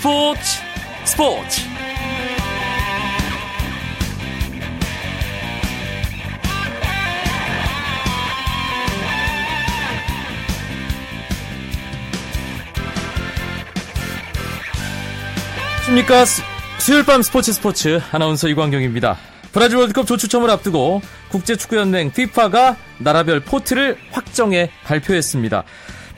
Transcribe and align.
스포츠 0.00 0.40
스포츠 1.04 1.60
십니까 15.84 16.24
수요일 16.78 17.04
밤 17.04 17.20
스포츠 17.20 17.52
스포츠 17.52 18.00
아나운서 18.10 18.48
이광경입니다. 18.48 19.18
브라질 19.52 19.76
월드컵 19.76 20.06
조추첨을 20.06 20.48
앞두고 20.48 21.02
국제축구연맹 21.28 22.12
FIFA가 22.14 22.76
나라별 22.96 23.40
포트를 23.40 23.98
확정해 24.12 24.70
발표했습니다. 24.84 25.64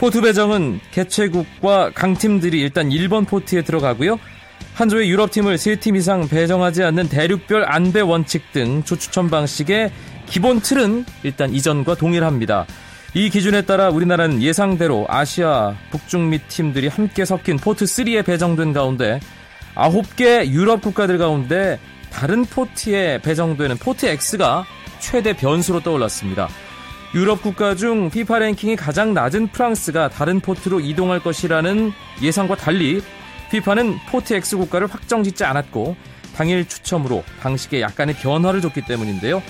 pot 0.03 0.21
배정은 0.21 0.81
개최국과 0.91 1.93
강팀들이 1.95 2.61
일단 2.61 2.89
1번 2.89 3.25
pot에 3.25 3.63
들어가고요. 3.63 4.19
한 4.75 4.89
조의 4.89 5.09
유럽팀을 5.09 5.55
3팀 5.55 5.97
이상 5.97 6.27
배정하지 6.27 6.83
않는 6.83 7.09
대륙별 7.09 7.65
안배 7.65 8.01
원칙 8.01 8.51
등 8.51 8.83
조추첨 8.83 9.31
방식의 9.31 9.93
기본 10.27 10.59
틀은 10.59 11.05
일단 11.23 11.55
이전과 11.55 11.95
동일합니다. 11.95 12.67
이 13.15 13.31
기준에 13.31 13.63
따라 13.63 13.91
우리나라는 13.91 14.43
예상대로 14.43 15.07
아시아 15.09 15.77
북중미 15.93 16.49
팀들이 16.49 16.89
함께 16.89 17.25
섞인 17.25 17.57
pot 17.57 17.85
3에 17.85 18.25
배정된 18.25 18.73
가운데 18.73 19.21
9개 19.77 20.49
유럽 20.49 20.83
국가들 20.83 21.17
가운데 21.19 21.79
다른 22.11 22.45
pot에 22.45 23.19
배정되는 23.23 23.77
pot 23.77 24.07
X가 24.07 24.65
최대 24.99 25.33
변수로 25.33 25.79
떠올랐습니다. 25.79 26.49
유럽 27.15 27.43
국가 27.43 27.75
중 27.75 28.09
피파 28.09 28.39
랭킹이 28.39 28.77
가장 28.77 29.13
낮은 29.13 29.49
프랑스가 29.49 30.09
다른 30.09 30.41
pot로 30.41 30.81
이동할 30.81 31.21
것이라는 31.21 31.93
예상과 32.23 32.57
달리 32.57 33.03
피파는 33.51 33.99
pot 34.09 34.33
X 34.33 34.57
국가를 34.57 34.87
확정 34.87 35.23
짓지 35.23 35.45
않았고 35.45 35.95
당일 36.35 36.67
추첨으로 36.67 37.23
방식에 37.41 37.83
약간의 37.83 38.15
변화를 38.15 38.63
줬기 38.63 38.87
때문인데요. 38.87 39.43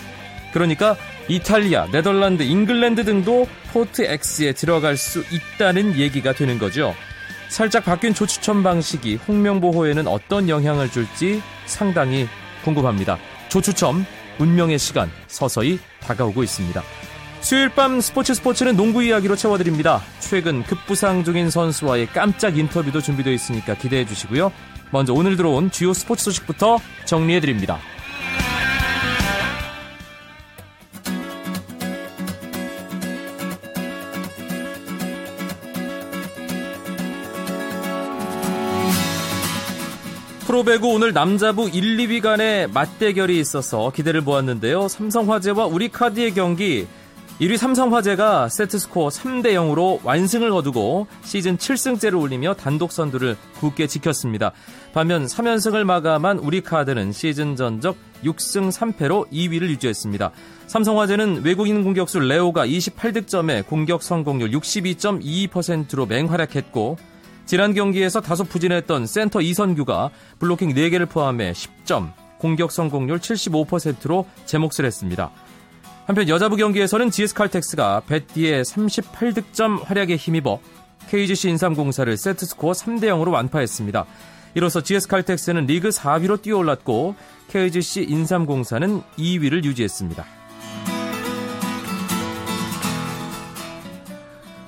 그러니까 0.52 0.96
이탈리아, 1.28 1.86
네덜란드, 1.92 2.42
잉글랜드 2.42 3.04
등도 3.04 3.46
pot 3.72 4.02
X에 4.02 4.54
들어갈 4.54 4.96
수 4.96 5.22
있다는 5.30 5.96
얘기가 5.96 6.32
되는 6.32 6.58
거죠. 6.58 6.94
살짝 7.48 7.84
바뀐 7.84 8.12
조추첨 8.12 8.64
방식이 8.64 9.20
홍명보호에는 9.28 10.08
어떤 10.08 10.48
영향을 10.48 10.90
줄지 10.90 11.40
상당히 11.66 12.26
궁금합니다. 12.64 13.18
조추첨 13.48 14.04
운명의 14.38 14.80
시간 14.80 15.08
서서히 15.28 15.78
다가오고 16.00 16.42
있습니다. 16.42 16.82
수요일 17.42 17.70
밤 17.70 18.00
스포츠 18.00 18.34
스포츠는 18.34 18.76
농구 18.76 19.02
이야기로 19.02 19.34
채워드립니다. 19.34 20.00
최근 20.20 20.62
급부상 20.62 21.24
중인 21.24 21.50
선수와의 21.50 22.06
깜짝 22.06 22.56
인터뷰도 22.56 23.00
준비되어 23.00 23.32
있으니까 23.32 23.74
기대해 23.74 24.06
주시고요. 24.06 24.52
먼저 24.92 25.12
오늘 25.12 25.36
들어온 25.36 25.70
주요 25.70 25.92
스포츠 25.92 26.24
소식부터 26.24 26.78
정리해 27.04 27.40
드립니다. 27.40 27.78
프로배구 40.46 40.88
오늘 40.88 41.12
남자부 41.12 41.68
1, 41.68 41.96
2위 41.96 42.22
간의 42.22 42.68
맞대결이 42.68 43.38
있어서 43.40 43.90
기대를 43.90 44.20
모았는데요. 44.20 44.86
삼성화재와 44.86 45.66
우리카드의 45.66 46.34
경기 46.34 46.86
1위 47.42 47.56
삼성화재가 47.56 48.50
세트스코어 48.50 49.08
3대 49.08 49.46
0으로 49.46 49.98
완승을 50.04 50.50
거두고 50.50 51.08
시즌 51.24 51.56
7승째를 51.56 52.16
올리며 52.20 52.54
단독 52.54 52.92
선두를 52.92 53.36
굳게 53.58 53.88
지켰습니다. 53.88 54.52
반면 54.92 55.26
3연승을 55.26 55.82
마감한 55.82 56.38
우리카드는 56.38 57.10
시즌 57.10 57.56
전적 57.56 57.96
6승 58.22 58.70
3패로 58.70 59.28
2위를 59.32 59.70
유지했습니다. 59.70 60.30
삼성화재는 60.68 61.42
외국인 61.42 61.82
공격수 61.82 62.20
레오가 62.20 62.64
28득점에 62.64 63.66
공격 63.66 64.04
성공률 64.04 64.52
62.22%로 64.52 66.06
맹활약했고 66.06 66.96
지난 67.44 67.74
경기에서 67.74 68.20
다소 68.20 68.44
부진했던 68.44 69.06
센터 69.06 69.40
이선규가 69.40 70.10
블로킹 70.38 70.74
4개를 70.74 71.08
포함해 71.08 71.50
10점, 71.50 72.12
공격 72.38 72.70
성공률 72.70 73.18
75%로 73.18 74.26
제 74.46 74.58
몫을 74.58 74.84
했습니다. 74.84 75.32
한편 76.12 76.28
여자부 76.28 76.56
경기에서는 76.56 77.10
GS칼텍스가 77.10 78.02
배띠의 78.06 78.64
38득점 78.64 79.82
활약에 79.82 80.16
힘입어 80.16 80.60
KGC 81.08 81.48
인삼공사를 81.48 82.14
세트스코어 82.18 82.72
3대 82.72 83.04
0으로 83.04 83.32
완파했습니다. 83.32 84.04
이로써 84.54 84.82
GS칼텍스는 84.82 85.64
리그 85.64 85.88
4위로 85.88 86.42
뛰어올랐고 86.42 87.14
KGC 87.48 88.02
인삼공사는 88.02 89.00
2위를 89.16 89.64
유지했습니다. 89.64 90.26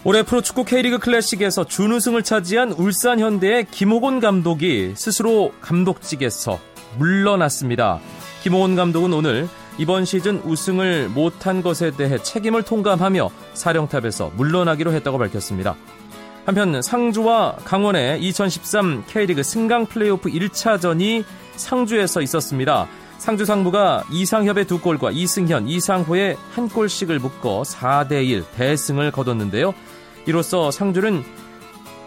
올해 0.04 0.22
프로축구 0.22 0.64
K리그 0.64 0.98
클래식에서 0.98 1.64
준우승을 1.64 2.22
차지한 2.22 2.72
울산 2.72 3.20
현대의 3.20 3.66
김호곤 3.70 4.20
감독이 4.20 4.94
스스로 4.96 5.52
감독직에서 5.60 6.58
물러났습니다. 6.96 8.00
김호곤 8.42 8.76
감독은 8.76 9.12
오늘 9.12 9.46
이번 9.76 10.04
시즌 10.04 10.38
우승을 10.44 11.08
못한 11.08 11.62
것에 11.62 11.90
대해 11.90 12.18
책임을 12.18 12.62
통감하며 12.62 13.30
사령탑에서 13.54 14.32
물러나기로 14.36 14.92
했다고 14.92 15.18
밝혔습니다. 15.18 15.74
한편 16.44 16.80
상주와 16.80 17.56
강원의 17.64 18.22
2013 18.22 19.04
K리그 19.06 19.42
승강 19.42 19.86
플레이오프 19.86 20.30
1차전이 20.30 21.24
상주에서 21.56 22.20
있었습니다. 22.20 22.86
상주 23.18 23.46
상무가 23.46 24.04
이상협의 24.10 24.66
두 24.66 24.80
골과 24.80 25.10
이승현, 25.10 25.68
이상호의 25.68 26.36
한 26.52 26.68
골씩을 26.68 27.18
묶어 27.18 27.62
4대1 27.62 28.44
대승을 28.54 29.10
거뒀는데요. 29.10 29.74
이로써 30.26 30.70
상주는 30.70 31.24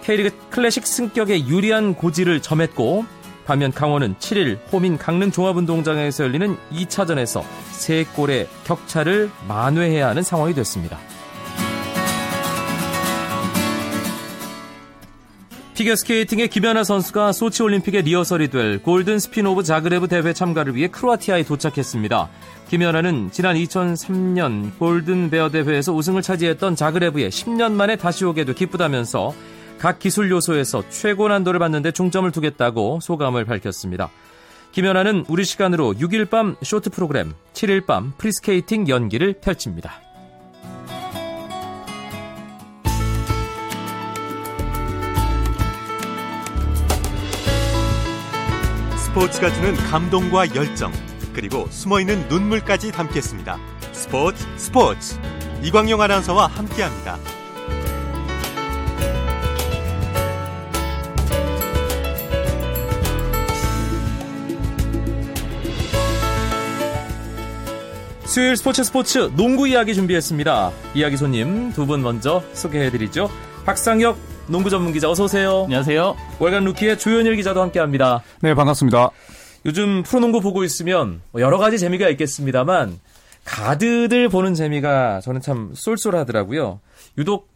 K리그 0.04 0.30
클래식 0.52 0.86
승격에 0.86 1.48
유리한 1.48 1.96
고지를 1.96 2.42
점했고 2.42 3.06
반면 3.48 3.72
강원은 3.72 4.16
7일 4.16 4.60
홈인 4.74 4.98
강릉 4.98 5.32
종합운동장에서 5.32 6.26
열리는 6.26 6.58
2차전에서 6.70 7.42
3골의 7.72 8.48
격차를 8.66 9.32
만회해야 9.48 10.10
하는 10.10 10.22
상황이 10.22 10.54
됐습니다. 10.54 11.00
피겨스케이팅의 15.76 16.50
김연아 16.50 16.84
선수가 16.84 17.32
소치 17.32 17.64
올림픽에 17.64 18.02
리허설이 18.02 18.50
될 18.50 18.82
골든 18.82 19.20
스핀 19.20 19.46
오브 19.46 19.64
자그레브 19.64 20.10
대회 20.10 20.34
참가를 20.34 20.76
위해 20.76 20.90
크로아티아에 20.90 21.44
도착했습니다. 21.44 22.30
김연아는 22.68 23.30
지난 23.32 23.56
2003년 23.56 24.78
골든 24.78 25.30
베어 25.30 25.50
대회에서 25.52 25.94
우승을 25.94 26.22
차지했던 26.22 26.76
자그레브에 26.76 27.30
10년 27.30 27.72
만에 27.74 27.96
다시 27.96 28.26
오게 28.26 28.44
돼 28.44 28.54
기쁘다면서 28.54 29.34
각 29.80 30.00
기술 30.00 30.32
요소에서 30.32 30.90
최고 30.90 31.28
난도를 31.28 31.60
받는데 31.60 31.92
중점을 31.92 32.30
두겠다고 32.32 33.00
소감을 33.02 33.46
밝혔습니다. 33.46 34.10
김연아는 34.72 35.26
우리 35.28 35.46
시간으로 35.46 35.94
6일 35.94 36.30
밤 36.30 36.56
쇼트 36.62 36.90
프로그램, 36.90 37.34
7일 37.54 37.86
밤 37.86 38.14
프리스케이팅 38.18 38.88
연기를 38.88 39.34
펼칩니다. 39.34 40.02
스포츠가 48.98 49.52
주는 49.52 49.74
감동과 49.74 50.54
열정, 50.54 50.92
그리고 51.34 51.66
숨어있는 51.70 52.28
눈물까지 52.28 52.92
담겠습니다. 52.92 53.58
스포츠 53.92 54.46
스포츠 54.58 55.20
이광용 55.64 56.02
아나운서와 56.02 56.46
함께합니다. 56.48 57.37
수요일 68.38 68.56
스포츠 68.56 68.84
스포츠 68.84 69.32
농구 69.36 69.68
이야기 69.68 69.96
준비했습니다. 69.96 70.72
이야기 70.94 71.18
손님 71.18 71.72
두 71.74 71.88
분 71.88 72.04
먼저 72.04 72.44
소개해드리죠. 72.54 73.32
박상혁 73.66 74.16
농구 74.46 74.70
전문 74.70 74.94
기자 74.94 75.10
어서 75.10 75.24
오세요. 75.24 75.64
안녕하세요. 75.64 76.16
월간 76.38 76.64
루키의 76.66 77.00
조현일 77.00 77.36
기자도 77.36 77.64
함께합니다. 77.64 78.22
네 78.44 78.54
반갑습니다. 78.54 79.10
요즘 79.66 80.04
프로농구 80.04 80.42
보고 80.42 80.64
있으면 80.64 81.22
뭐 81.32 81.42
여러 81.42 81.58
가지 81.58 81.80
재미가 81.80 82.10
있겠습니다만 82.10 83.00
가드들 83.44 84.30
보는 84.30 84.54
재미가 84.54 85.22
저는 85.22 85.42
참 85.42 85.72
쏠쏠하더라고요. 85.74 86.80
유독 87.18 87.50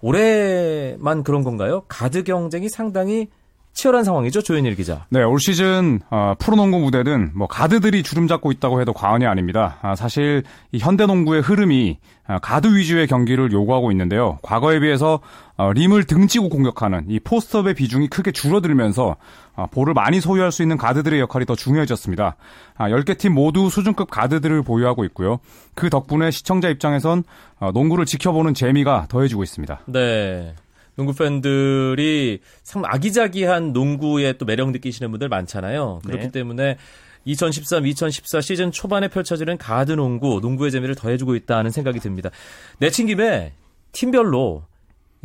올해만 0.00 1.22
그런 1.22 1.44
건가요? 1.44 1.84
가드 1.86 2.24
경쟁이 2.24 2.68
상당히 2.68 3.28
치열한 3.74 4.04
상황이죠, 4.04 4.40
조현일 4.40 4.76
기자. 4.76 5.04
네, 5.10 5.22
올 5.22 5.40
시즌 5.40 6.00
어, 6.08 6.34
프로농구 6.38 6.78
무대는 6.78 7.32
뭐 7.34 7.48
가드들이 7.48 8.04
주름 8.04 8.28
잡고 8.28 8.52
있다고 8.52 8.80
해도 8.80 8.92
과언이 8.92 9.26
아닙니다. 9.26 9.78
아, 9.82 9.96
사실 9.96 10.44
이 10.70 10.78
현대농구의 10.78 11.42
흐름이 11.42 11.98
아, 12.26 12.38
가드 12.38 12.74
위주의 12.74 13.06
경기를 13.08 13.52
요구하고 13.52 13.90
있는데요. 13.90 14.38
과거에 14.42 14.78
비해서 14.78 15.20
어, 15.56 15.72
림을 15.72 16.04
등지고 16.04 16.48
공격하는 16.48 17.06
이 17.08 17.18
포스트업의 17.18 17.74
비중이 17.74 18.08
크게 18.08 18.30
줄어들면서 18.30 19.16
어, 19.56 19.66
볼을 19.66 19.92
많이 19.92 20.20
소유할 20.20 20.52
수 20.52 20.62
있는 20.62 20.76
가드들의 20.76 21.18
역할이 21.20 21.44
더 21.44 21.56
중요해졌습니다. 21.56 22.36
아, 22.76 22.88
10개 22.88 23.18
팀 23.18 23.34
모두 23.34 23.70
수준급 23.70 24.08
가드들을 24.10 24.62
보유하고 24.62 25.04
있고요. 25.06 25.40
그 25.74 25.90
덕분에 25.90 26.30
시청자 26.30 26.68
입장에선 26.68 27.24
어, 27.58 27.72
농구를 27.72 28.06
지켜보는 28.06 28.54
재미가 28.54 29.06
더해지고 29.08 29.42
있습니다. 29.42 29.80
네. 29.86 30.54
농구 30.96 31.12
팬들이 31.12 32.40
참 32.62 32.84
아기자기한 32.84 33.72
농구에 33.72 34.34
또 34.34 34.44
매력 34.44 34.70
느끼시는 34.70 35.10
분들 35.10 35.28
많잖아요. 35.28 36.00
그렇기 36.04 36.24
네. 36.26 36.30
때문에 36.30 36.76
2013, 37.24 37.86
2014 37.86 38.40
시즌 38.40 38.70
초반에 38.70 39.08
펼쳐지는 39.08 39.56
가드 39.58 39.92
농구, 39.92 40.40
농구의 40.40 40.70
재미를 40.70 40.94
더해주고 40.94 41.34
있다는 41.36 41.70
생각이 41.70 41.98
듭니다. 42.00 42.30
내친 42.78 43.06
김에 43.06 43.52
팀별로 43.92 44.64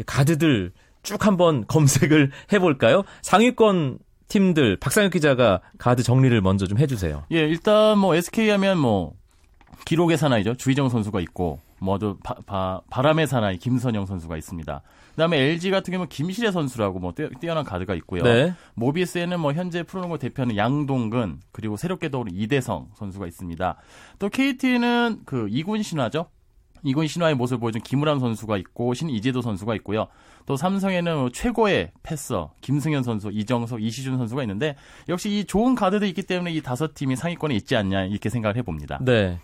가드들 0.05 0.71
쭉 1.03 1.25
한번 1.25 1.65
검색을 1.67 2.31
해볼까요? 2.53 3.03
상위권 3.21 3.99
팀들 4.27 4.77
박상혁 4.77 5.11
기자가 5.11 5.59
가드 5.77 6.03
정리를 6.03 6.39
먼저 6.41 6.67
좀 6.67 6.77
해주세요. 6.77 7.25
예, 7.31 7.39
일단 7.39 7.97
뭐 7.97 8.15
SK 8.15 8.49
하면 8.49 8.77
뭐 8.77 9.13
기록의 9.85 10.17
사나이죠. 10.17 10.55
주희정 10.55 10.89
선수가 10.89 11.19
있고 11.21 11.59
뭐또 11.81 12.17
바람의 12.89 13.27
사나이 13.27 13.57
김선영 13.57 14.05
선수가 14.05 14.37
있습니다. 14.37 14.81
그다음에 15.11 15.37
LG 15.37 15.71
같은 15.71 15.91
경우는 15.91 16.09
김시래 16.09 16.51
선수라고 16.51 16.99
뭐 16.99 17.13
뛰어- 17.13 17.29
뛰어 17.39 17.53
난 17.53 17.63
가드가 17.63 17.93
있고요. 17.95 18.23
네. 18.23 18.53
모비스에는 18.75 19.39
뭐 19.39 19.53
현재 19.53 19.83
프로농구 19.83 20.17
대표하는 20.19 20.55
양동근 20.57 21.39
그리고 21.51 21.77
새롭게 21.77 22.09
떠오른 22.09 22.33
이대성 22.33 22.89
선수가 22.95 23.27
있습니다. 23.27 23.75
또 24.19 24.29
KT는 24.29 25.21
그 25.25 25.47
이군 25.49 25.81
신화죠. 25.83 26.27
이군 26.83 27.07
신화의 27.07 27.35
모습을 27.35 27.59
보여준 27.59 27.81
김우람 27.81 28.19
선수가 28.19 28.55
있고 28.59 28.93
신이재도 28.93 29.41
선수가 29.41 29.75
있고요. 29.75 30.07
또 30.45 30.55
삼성에는 30.55 31.15
뭐 31.17 31.29
최고의 31.29 31.91
패서 32.03 32.53
김승현 32.61 33.03
선수, 33.03 33.29
이정석, 33.31 33.83
이시준 33.83 34.17
선수가 34.17 34.41
있는데 34.43 34.75
역시 35.09 35.29
이 35.29 35.43
좋은 35.43 35.75
가드도 35.75 36.05
있기 36.05 36.23
때문에 36.23 36.53
이 36.53 36.61
다섯 36.61 36.93
팀이 36.93 37.17
상위권에 37.17 37.53
있지 37.55 37.75
않냐 37.75 38.05
이렇게 38.05 38.29
생각을 38.29 38.55
해봅니다. 38.55 38.99
네. 39.03 39.39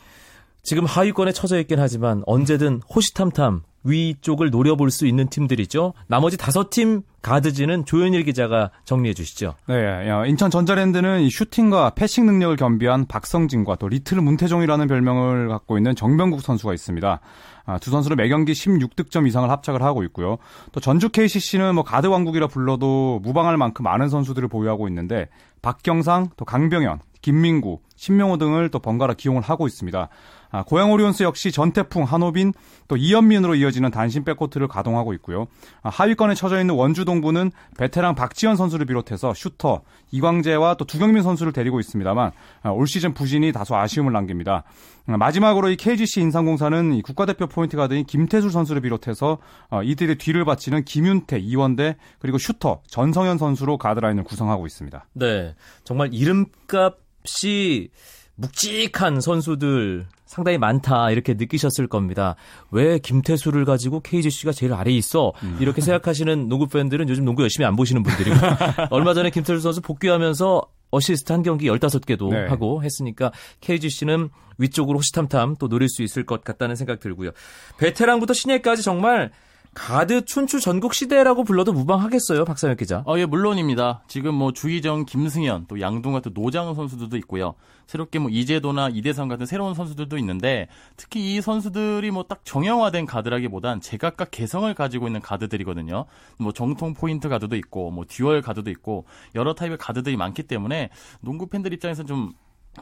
지금 0.65 0.85
하위권에 0.85 1.31
처져 1.31 1.59
있긴 1.59 1.79
하지만 1.79 2.23
언제든 2.25 2.81
호시탐탐 2.93 3.61
위쪽을 3.83 4.49
노려볼 4.49 4.89
수 4.89 5.05
있는 5.05 5.29
팀들이죠. 5.29 5.93
나머지 6.07 6.37
다섯 6.37 6.71
팀 6.71 7.03
가드지는 7.21 7.85
조현일 7.85 8.23
기자가 8.23 8.71
정리해 8.83 9.13
주시죠. 9.13 9.53
네, 9.67 10.09
어, 10.09 10.25
인천 10.25 10.49
전자랜드는 10.49 11.21
이 11.21 11.29
슈팅과 11.29 11.91
패싱 11.91 12.25
능력을 12.25 12.55
겸비한 12.55 13.05
박성진과 13.05 13.75
또 13.75 13.87
리틀 13.87 14.21
문태종이라는 14.21 14.87
별명을 14.87 15.49
갖고 15.49 15.77
있는 15.77 15.95
정병국 15.95 16.41
선수가 16.41 16.73
있습니다. 16.73 17.19
아, 17.67 17.77
두 17.77 17.91
선수는 17.91 18.17
매경기 18.17 18.53
16득점 18.53 19.27
이상을 19.27 19.47
합작을 19.47 19.83
하고 19.83 20.01
있고요. 20.05 20.37
또 20.71 20.79
전주 20.79 21.09
KCC는 21.09 21.75
뭐 21.75 21.83
가드 21.83 22.07
왕국이라 22.07 22.47
불러도 22.47 23.19
무방할 23.21 23.55
만큼 23.57 23.83
많은 23.83 24.09
선수들을 24.09 24.47
보유하고 24.47 24.87
있는데 24.87 25.29
박경상, 25.61 26.29
또 26.37 26.45
강병현, 26.45 27.01
김민구, 27.21 27.79
신명호 27.95 28.37
등을 28.37 28.69
또 28.69 28.77
번갈아 28.79 29.15
기용을 29.15 29.41
하고 29.41 29.65
있습니다. 29.65 30.09
아, 30.51 30.63
고양 30.63 30.91
오리온스 30.91 31.23
역시 31.23 31.51
전태풍, 31.51 32.03
한호빈, 32.03 32.53
또 32.87 32.97
이현민으로 32.97 33.55
이어지는 33.55 33.91
단신 33.91 34.23
백코트를 34.23 34.67
가동하고 34.67 35.13
있고요. 35.13 35.47
아, 35.81 35.89
하위권에 35.89 36.35
처져 36.35 36.59
있는 36.59 36.75
원주 36.75 37.05
동부는 37.05 37.51
베테랑 37.77 38.15
박지현 38.15 38.55
선수를 38.55 38.85
비롯해서 38.85 39.33
슈터, 39.33 39.81
이광재와 40.11 40.75
또 40.75 40.85
두경민 40.85 41.23
선수를 41.23 41.51
데리고 41.51 41.79
있습니다만 41.79 42.31
아, 42.63 42.69
올 42.69 42.87
시즌 42.87 43.13
부진이 43.13 43.51
다소 43.51 43.75
아쉬움을 43.75 44.13
남깁니다. 44.13 44.63
아, 45.07 45.17
마지막으로 45.17 45.69
이 45.69 45.75
KGC 45.75 46.21
인삼공사는 46.21 46.93
이 46.93 47.01
국가대표 47.01 47.47
포인트 47.47 47.77
가드인 47.77 48.05
김태술 48.05 48.51
선수를 48.51 48.81
비롯해서 48.81 49.37
어, 49.69 49.83
이들의 49.83 50.17
뒤를 50.17 50.45
바치는 50.45 50.85
김윤태, 50.85 51.39
이원대 51.39 51.97
그리고 52.19 52.37
슈터 52.37 52.81
전성현 52.87 53.37
선수로 53.37 53.77
가드라인을 53.77 54.23
구성하고 54.23 54.65
있습니다. 54.65 55.05
네. 55.13 55.55
정말 55.83 56.09
이름값이 56.13 57.89
묵직한 58.35 59.21
선수들 59.21 60.05
상당히 60.25 60.57
많다 60.57 61.11
이렇게 61.11 61.33
느끼셨을 61.35 61.87
겁니다. 61.87 62.35
왜 62.71 62.99
김태수를 62.99 63.63
가지고 63.65 64.01
KGC가 64.01 64.51
제일 64.51 64.73
아래에 64.73 64.93
있어? 64.95 65.33
이렇게 65.59 65.81
생각하시는 65.81 66.47
농구 66.49 66.67
팬들은 66.67 67.07
요즘 67.09 67.25
농구 67.25 67.43
열심히 67.43 67.65
안 67.65 67.75
보시는 67.75 68.03
분들이고 68.03 68.35
얼마 68.91 69.13
전에 69.13 69.29
김태수 69.29 69.61
선수 69.61 69.81
복귀하면서 69.81 70.61
어시스트 70.91 71.31
한 71.31 71.43
경기 71.43 71.67
15개도 71.67 72.29
네. 72.29 72.47
하고 72.47 72.83
했으니까 72.83 73.31
KGC는 73.61 74.29
위쪽으로 74.57 74.99
호시탐탐 74.99 75.55
또 75.59 75.67
노릴 75.67 75.89
수 75.89 76.03
있을 76.03 76.25
것 76.25 76.43
같다는 76.43 76.75
생각 76.75 76.99
들고요. 76.99 77.31
베테랑부터 77.77 78.33
신예까지 78.33 78.83
정말 78.83 79.31
가드 79.73 80.23
춘추 80.23 80.61
전국 80.61 80.93
시대라고 80.93 81.43
불러도 81.43 81.73
무방하겠어요, 81.73 82.45
박상혁 82.45 82.77
기자. 82.77 83.03
어, 83.05 83.19
예, 83.19 83.25
물론입니다. 83.25 84.03
지금 84.07 84.33
뭐 84.33 84.53
주희정, 84.53 85.05
김승현, 85.05 85.65
또 85.67 85.81
양동근 85.81 86.13
같은 86.13 86.31
노장 86.33 86.73
선수들도 86.73 87.17
있고요. 87.17 87.55
새롭게 87.87 88.19
뭐 88.19 88.29
이재도나 88.29 88.89
이대성 88.89 89.27
같은 89.29 89.45
새로운 89.45 89.73
선수들도 89.73 90.17
있는데 90.17 90.67
특히 90.97 91.35
이 91.35 91.41
선수들이 91.41 92.11
뭐 92.11 92.25
딱 92.27 92.43
정형화된 92.43 93.05
가드라기보단 93.05 93.81
제각각 93.81 94.31
개성을 94.31 94.71
가지고 94.73 95.07
있는 95.07 95.21
가드들이거든요. 95.21 96.05
뭐 96.39 96.51
정통 96.51 96.93
포인트 96.93 97.29
가드도 97.29 97.55
있고 97.57 97.91
뭐 97.91 98.05
듀얼 98.07 98.41
가드도 98.41 98.71
있고 98.71 99.05
여러 99.35 99.53
타입의 99.53 99.77
가드들이 99.77 100.17
많기 100.17 100.43
때문에 100.43 100.89
농구 101.21 101.47
팬들 101.47 101.71
입장에서 101.73 102.03
좀 102.03 102.33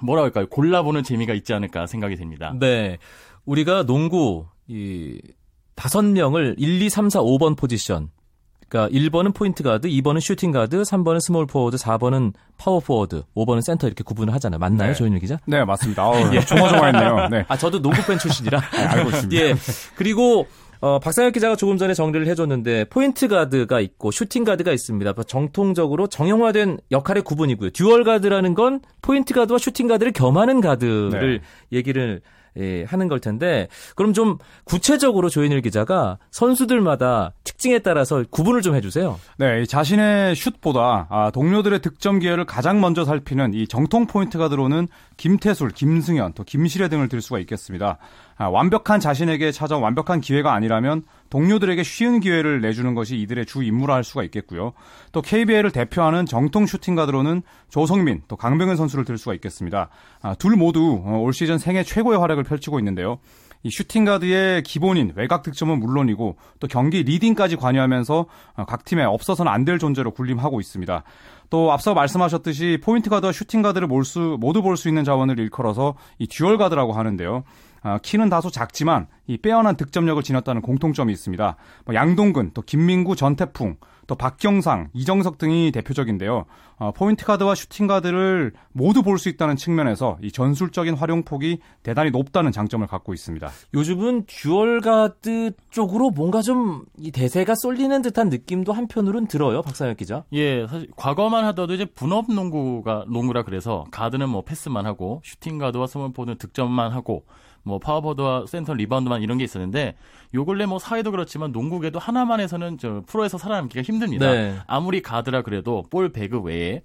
뭐라 0.02 0.24
할까요? 0.24 0.48
골라보는 0.48 1.04
재미가 1.04 1.34
있지 1.34 1.54
않을까 1.54 1.88
생각이 1.88 2.16
됩니다. 2.16 2.56
네. 2.60 2.98
우리가 3.46 3.84
농구, 3.86 4.46
이, 4.68 5.20
다섯 5.76 6.04
명을 6.04 6.56
1, 6.58 6.82
2, 6.82 6.90
3, 6.90 7.10
4, 7.10 7.20
5번 7.22 7.58
포지션. 7.58 8.10
그러니까 8.74 8.90
1번은 8.90 9.36
포인트 9.36 9.62
가드, 9.62 9.88
2번은 9.88 10.20
슈팅 10.20 10.52
가드, 10.52 10.82
3번은 10.82 11.22
스몰 11.22 11.46
포워드, 11.46 11.78
4번은 11.78 12.34
파워 12.58 12.80
포워드, 12.80 13.22
5번은 13.36 13.62
센터 13.62 13.86
이렇게 13.86 14.04
구분을 14.04 14.34
하잖아요. 14.34 14.58
맞나요, 14.58 14.90
네. 14.90 14.96
조현일 14.96 15.20
기자? 15.20 15.38
네, 15.46 15.64
맞습니다. 15.64 16.04
어우, 16.10 16.42
조마조마했네요. 16.42 17.28
네. 17.30 17.46
아, 17.48 17.56
저도 17.56 17.80
농구 17.80 18.02
팬 18.08 18.18
출신이라. 18.18 18.60
알고 18.90 19.10
있습니다. 19.12 19.44
예. 19.44 19.54
그리고 19.96 20.48
어, 20.82 20.98
박상혁 21.00 21.34
기자가 21.34 21.56
조금 21.56 21.78
전에 21.78 21.94
정리를 21.94 22.26
해줬는데 22.28 22.86
포인트 22.86 23.28
가드가 23.28 23.80
있고 23.80 24.10
슈팅 24.10 24.44
가드가 24.44 24.72
있습니다. 24.72 25.14
정통적으로 25.28 26.08
정형화된 26.08 26.80
역할의 26.92 27.24
구분이고요. 27.24 27.70
듀얼 27.70 28.04
가드라는 28.04 28.56
건 28.56 28.82
포인트 29.04 29.36
가드와 29.36 29.60
슈팅 29.60 29.88
가드를 29.88 30.12
겸하는 30.12 30.62
가드를 30.62 31.42
얘기를 31.72 32.22
예, 32.58 32.84
하는 32.84 33.08
걸 33.08 33.20
텐데 33.20 33.68
그럼 33.96 34.14
좀 34.14 34.38
구체적으로 34.64 35.30
조현일 35.30 35.62
기자가 35.62 36.18
선수들마다 36.32 37.34
특징에 37.44 37.80
따라서 37.80 38.24
구분을 38.30 38.62
좀 38.62 38.76
해주세요. 38.76 39.20
네, 39.38 39.62
이 39.62 39.68
자신의 39.68 40.36
슛보다 40.36 41.08
아, 41.10 41.32
동료들의 41.32 41.82
득점 41.82 42.20
기회를 42.20 42.46
가장 42.46 42.82
먼저 42.82 43.06
살피는 43.06 43.54
이 43.54 43.68
정통 43.68 44.08
포인트 44.08 44.38
가드로는 44.38 44.88
김태술, 45.18 45.70
김승현, 45.70 46.34
또 46.34 46.44
김시래 46.44 46.90
등을 46.90 47.08
들 47.08 47.22
수가 47.22 47.40
있겠습니다. 47.40 47.98
아, 48.36 48.48
완벽한 48.48 49.00
자신에게 49.00 49.52
찾아온 49.52 49.84
완벽한 49.84 50.22
기회가 50.22 50.54
아니라면 50.54 51.04
동료들에게 51.30 51.82
쉬운 51.84 52.20
기회를 52.20 52.62
내주는 52.62 52.94
것이 52.96 53.18
이들의 53.20 53.46
주 53.46 53.64
임무라 53.64 53.94
할 53.96 54.04
수가 54.04 54.24
있겠고요. 54.24 54.74
또 55.12 55.22
KBL을 55.22 55.72
대표하는 55.72 56.26
정통 56.26 56.66
슈팅 56.66 56.96
가드로는 56.96 57.44
조성민, 57.70 58.24
또 58.28 58.36
강병현 58.36 58.76
선수를 58.76 59.06
들 59.06 59.18
수가 59.18 59.34
있겠습니다. 59.36 59.90
아, 60.22 60.36
둘 60.36 60.56
모두 60.56 61.02
어, 61.06 61.18
올 61.20 61.34
시즌 61.34 61.58
생애 61.58 61.84
최고의 61.84 62.20
활약을 62.20 62.44
펼치고 62.44 62.80
있는데요. 62.80 63.20
이 63.66 63.70
슈팅가드의 63.72 64.64
기본인 64.64 65.14
외곽 65.16 65.42
득점은 65.42 65.80
물론이고 65.80 66.36
또 66.60 66.68
경기 66.68 67.02
리딩까지 67.04 67.56
관여하면서 67.56 68.26
어, 68.58 68.66
각 68.66 68.84
팀에 68.84 69.04
없어서는 69.06 69.50
안 69.52 69.64
될 69.64 69.80
존재로 69.80 70.12
군림하고 70.12 70.60
있습니다. 70.60 71.04
또 71.50 71.72
앞서 71.72 71.94
말씀하셨듯이 71.94 72.80
포인트 72.84 73.10
가드와 73.10 73.32
슈팅 73.32 73.62
가드를 73.62 73.88
몰 73.88 74.04
수, 74.04 74.36
모두 74.42 74.62
볼 74.62 74.76
수 74.76 74.90
있는 74.90 75.06
자원을 75.06 75.40
일컬어서 75.40 75.96
이 76.20 76.28
듀얼 76.28 76.58
가드라고 76.58 76.92
하는데요. 76.92 77.46
아, 77.84 78.00
키는 78.02 78.30
다소 78.30 78.50
작지만 78.50 79.08
이 79.28 79.38
빼어난 79.38 79.76
득점력을 79.76 80.22
지녔다는 80.24 80.62
공통점이 80.62 81.12
있습니다. 81.14 81.56
뭐 81.86 81.96
양동근, 81.96 82.52
또 82.54 82.62
김민구, 82.62 83.16
전태풍, 83.16 83.76
또 84.06 84.16
박경상, 84.16 84.90
이정석 84.94 85.38
등이 85.38 85.72
대표적인데요. 85.72 86.44
어, 86.78 86.92
포인트 86.92 87.24
가드와 87.26 87.56
슈팅 87.56 87.88
가드를 87.88 88.52
모두 88.74 89.02
볼 89.02 89.18
수 89.18 89.30
있다는 89.30 89.56
측면에서 89.56 90.18
이 90.22 90.30
전술적인 90.32 90.96
활용폭이 90.96 91.60
대단히 91.84 92.12
높다는 92.12 92.52
장점을 92.52 92.86
갖고 92.88 93.14
있습니다. 93.14 93.50
요즘은 93.74 94.26
듀얼 94.28 94.82
가드 94.82 95.52
쪽으로 95.70 96.10
뭔가 96.10 96.42
좀 96.42 96.84
이 97.00 97.12
대세가 97.12 97.56
쏠리는 97.56 98.02
듯한 98.02 98.30
느낌도 98.30 98.74
한편으로는 98.74 99.28
들어요, 99.28 99.62
박상혁 99.62 99.98
기자. 99.98 100.24
예, 100.34 100.66
사실 100.68 100.90
과거만 100.96 101.46
하더라도 101.46 101.74
이제 101.74 101.86
분업 101.86 102.32
농구가 102.32 103.06
농구라 103.08 103.44
그래서 103.44 103.86
가드는 103.92 104.28
뭐 104.30 104.42
패스만 104.44 104.86
하고 104.86 105.22
슈팅 105.24 105.58
가드와 105.58 105.88
스몰포는 105.88 106.38
득점만 106.38 106.92
하고 106.92 107.26
뭐 107.64 107.80
파워포워드와 107.80 108.46
센터 108.48 108.74
리바운드만 108.74 109.22
이런 109.22 109.38
게 109.38 109.44
있었는데 109.44 109.96
요 110.36 110.46
근래 110.46 110.66
뭐 110.66 110.80
사회도 110.80 111.12
그렇지만 111.12 111.52
농구계도 111.52 112.00
하나만 112.00 112.40
해서는 112.40 112.78
저 112.78 113.04
프로에서 113.08 113.38
살아남기가 113.38 113.82
힘듭니다. 113.82 114.32
네. 114.32 114.58
아무리 114.68 115.02
가드라 115.02 115.42
그래도 115.42 115.84
볼 115.90 116.12
배급 116.12 116.42
외에 116.42 116.82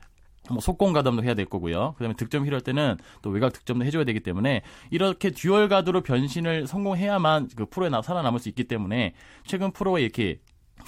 뭐 0.50 0.61
속공 0.61 0.92
가담도 0.92 1.23
해야 1.25 1.35
될 1.35 1.47
거고요. 1.47 1.94
그다음에 1.99 2.14
득점 2.14 2.44
필요할 2.44 2.62
때는 2.62 2.97
또 3.23 3.30
외곽 3.30 3.52
득점도 3.52 3.85
해줘야 3.85 4.04
되기 4.04 4.20
때문에 4.20 4.62
이렇게 4.90 5.30
듀얼 5.30 5.68
가드로 5.68 6.02
변신을 6.02 6.66
성공해야만 6.66 7.50
그 7.54 7.66
프로에 7.66 7.88
나 7.88 8.00
살아남을 8.00 8.40
수 8.40 8.49
있기 8.49 8.64
때문에 8.64 9.14
최근 9.44 9.73
프로에 9.73 10.02
이렇게 10.02 10.40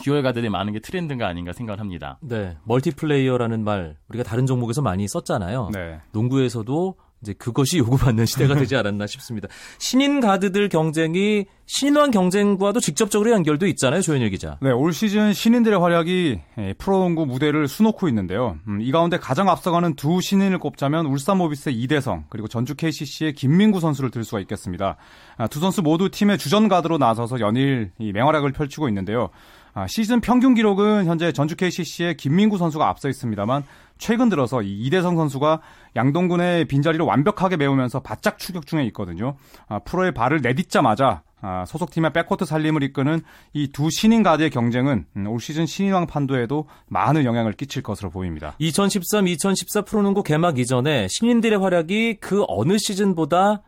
듀얼 0.03 0.23
가드들이 0.23 0.49
많은 0.49 0.73
게 0.73 0.79
트렌드가 0.79 1.27
아닌가 1.27 1.53
생각을 1.53 1.81
합니다. 1.81 2.19
네. 2.23 2.57
멀티플레이어라는 2.65 3.65
말 3.65 3.97
우리가 4.09 4.25
다른 4.25 4.47
종목에서 4.47 4.83
많이 4.83 5.07
썼잖아요. 5.07 5.71
네. 5.75 6.01
농구에서도 6.13 6.97
이제 7.23 7.35
그것이 7.35 7.79
요구받는 7.79 8.25
시대가 8.25 8.55
되지 8.55 8.77
않았나 8.77 9.07
싶습니다. 9.07 9.49
신인 9.79 10.21
가드들 10.21 10.69
경쟁이 10.71 11.47
신인왕 11.67 12.11
경쟁과도 12.11 12.81
직접적으로 12.81 13.31
연결도 13.31 13.67
있잖아요, 13.69 14.01
조현일 14.01 14.31
기자. 14.31 14.59
네, 14.61 14.71
올 14.73 14.93
시즌 14.93 15.33
신인들의 15.33 15.79
활약이 15.79 16.41
예, 16.59 16.75
프로농구 16.79 17.27
무대를 17.27 17.69
수놓고 17.69 18.09
있는데요. 18.09 18.57
음, 18.67 18.81
이 18.81 18.91
가운데 18.91 19.19
가장 19.19 19.49
앞서가는 19.49 19.95
두 19.95 20.21
신인을 20.21 20.59
꼽자면 20.59 21.07
울산 21.07 21.39
모비스의 21.39 21.77
이대성 21.77 22.25
그리고 22.29 22.49
전주 22.49 22.75
KCC의 22.75 23.35
김민구 23.35 23.81
선수를 23.81 24.11
들 24.11 24.25
수가 24.25 24.41
있겠습니다. 24.41 24.97
아, 25.37 25.47
두 25.47 25.61
선수 25.61 25.83
모두 25.83 26.11
팀의 26.11 26.39
주전 26.39 26.69
가드로 26.69 26.99
나서서 26.99 27.39
연일 27.39 27.93
이 27.99 28.13
맹활약을 28.13 28.53
펼치고 28.53 28.89
있는데요. 28.89 29.29
아, 29.73 29.87
시즌 29.87 30.21
평균 30.21 30.55
기록은 30.55 31.07
현재 31.07 31.33
전주 31.33 31.57
KCC의 31.57 32.17
김민구 32.17 32.59
선수가 32.59 32.89
앞서 32.89 33.09
있습니다만 33.09 33.65
최근 33.99 34.29
들어서 34.29 34.63
이 34.63 34.81
이대성 34.83 35.17
선수가 35.17 35.61
양동근의 35.97 36.65
빈자리를 36.67 37.05
완벽하게 37.05 37.57
메우면서 37.57 38.01
바짝 38.01 38.39
추격 38.39 38.67
중에 38.67 38.85
있거든요. 38.87 39.37
아, 39.69 39.79
프로에 39.81 40.11
발을 40.13 40.41
내딛자마자 40.43 41.23
아, 41.43 41.65
소속팀의 41.65 42.13
백코트 42.13 42.45
살림을 42.45 42.83
이끄는 42.83 43.23
이 43.55 43.69
두 43.73 43.89
신인 43.91 44.23
가드의 44.23 44.51
경쟁은 44.51 45.07
음, 45.17 45.27
올 45.27 45.41
시즌 45.41 45.65
신인왕 45.65 46.07
판도에도 46.07 46.67
많은 46.89 47.25
영향을 47.25 47.53
끼칠 47.53 47.83
것으로 47.83 48.11
보입니다. 48.11 48.55
2013-2014 48.61 49.87
프로농구 49.87 50.23
개막 50.23 50.59
이전에 50.59 51.07
신인들의 51.09 51.59
활약이 51.59 52.19
그 52.21 52.45
어느 52.47 52.77
시즌보다 52.77 53.63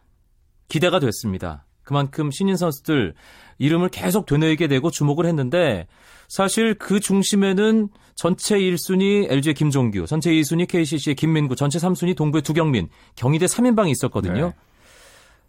기대가 0.69 1.01
됐습니다. 1.01 1.65
그만큼 1.83 2.31
신인 2.31 2.57
선수들 2.57 3.15
이름을 3.59 3.89
계속 3.89 4.27
되뇌이게 4.27 4.69
되고 4.69 4.91
주목을 4.91 5.27
했는데 5.27 5.87
사실 6.29 6.75
그 6.75 7.01
중심에는 7.01 7.89
전체 8.15 8.59
1순위 8.59 9.31
LG의 9.31 9.55
김종규, 9.55 10.07
전체 10.07 10.31
2순위 10.31 10.69
KCC의 10.69 11.15
김민구, 11.15 11.57
전체 11.57 11.79
3순위 11.79 12.17
동부의 12.17 12.43
두경민, 12.43 12.89
경희대 13.17 13.47
3인방이 13.47 13.91
있었거든요. 13.91 14.47
네. 14.49 14.53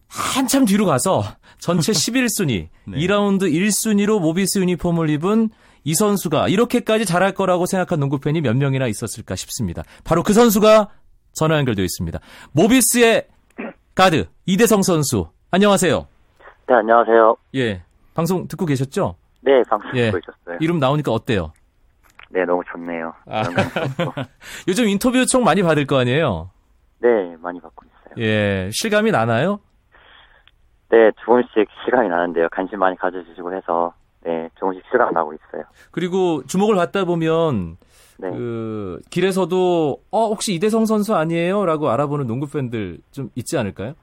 한참 0.07 0.65
뒤로 0.65 0.85
가서 0.85 1.23
전체 1.59 1.91
11순위, 1.93 2.67
네. 2.85 2.97
2라운드 2.97 3.51
1순위로 3.51 4.19
모비스 4.19 4.59
유니폼을 4.59 5.09
입은 5.09 5.49
이 5.83 5.95
선수가 5.95 6.49
이렇게까지 6.49 7.05
잘할 7.05 7.33
거라고 7.33 7.65
생각한 7.65 7.99
농구팬이 7.99 8.41
몇 8.41 8.55
명이나 8.55 8.87
있었을까 8.87 9.35
싶습니다. 9.35 9.83
바로 10.03 10.23
그 10.23 10.33
선수가 10.33 10.89
전화 11.33 11.57
연결되어 11.57 11.83
있습니다. 11.83 12.19
모비스의 12.51 13.27
가드 13.95 14.27
이대성 14.45 14.81
선수. 14.83 15.27
안녕하세요. 15.51 16.07
네, 16.67 16.75
안녕하세요. 16.75 17.35
예. 17.55 17.83
방송 18.13 18.47
듣고 18.47 18.65
계셨죠? 18.65 19.15
네, 19.41 19.61
방송 19.69 19.91
예. 19.95 20.11
듣고 20.11 20.19
있었어요. 20.19 20.57
이름 20.61 20.79
나오니까 20.79 21.11
어때요? 21.11 21.51
네, 22.29 22.45
너무 22.45 22.61
좋네요. 22.71 23.13
아. 23.27 23.43
요즘 24.67 24.87
인터뷰 24.87 25.17
요청 25.19 25.43
많이 25.43 25.61
받을 25.61 25.85
거 25.85 25.97
아니에요? 25.97 26.49
네, 26.99 27.35
많이 27.41 27.59
받고 27.59 27.85
있어요. 27.85 28.25
예. 28.25 28.69
실감이 28.71 29.11
나나요? 29.11 29.59
네, 30.89 31.11
조금씩 31.25 31.67
시간이 31.85 32.07
나는데요. 32.07 32.47
관심 32.51 32.79
많이 32.79 32.95
가져주시고 32.97 33.53
해서, 33.53 33.93
네, 34.23 34.49
조금씩 34.57 34.83
시간 34.91 35.11
나고 35.13 35.33
있어요. 35.33 35.63
그리고 35.91 36.43
주목을 36.45 36.75
받다 36.75 37.03
보면 37.03 37.77
네. 38.17 38.29
그 38.29 39.01
길에서도 39.09 39.97
어 40.11 40.27
혹시 40.27 40.53
이대성 40.53 40.85
선수 40.85 41.15
아니에요?라고 41.15 41.89
알아보는 41.89 42.27
농구 42.27 42.47
팬들 42.47 42.99
좀 43.11 43.29
있지 43.35 43.57
않을까요? 43.57 43.95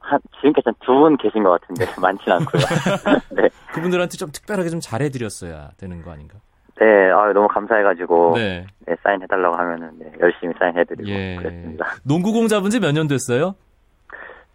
한, 0.00 0.18
지금까지 0.40 0.76
두 0.84 0.92
분 1.00 1.16
계신 1.16 1.42
것 1.42 1.50
같은데, 1.60 1.84
많진 2.00 2.32
않고요. 2.32 2.62
네. 3.36 3.48
그분들한테 3.72 4.16
좀 4.16 4.30
특별하게 4.32 4.68
좀 4.70 4.80
잘해드렸어야 4.80 5.70
되는 5.76 6.02
거 6.02 6.10
아닌가? 6.12 6.36
네, 6.80 7.10
아, 7.10 7.32
너무 7.32 7.46
감사해가지고, 7.48 8.32
네. 8.36 8.66
네. 8.86 8.96
사인해달라고 9.02 9.54
하면은, 9.56 9.90
네, 9.98 10.10
열심히 10.20 10.54
사인해드리고, 10.58 11.08
예. 11.10 11.36
그랬습니다. 11.36 11.86
농구공 12.04 12.48
잡은 12.48 12.70
지 12.70 12.80
몇 12.80 12.92
년 12.92 13.06
됐어요? 13.06 13.54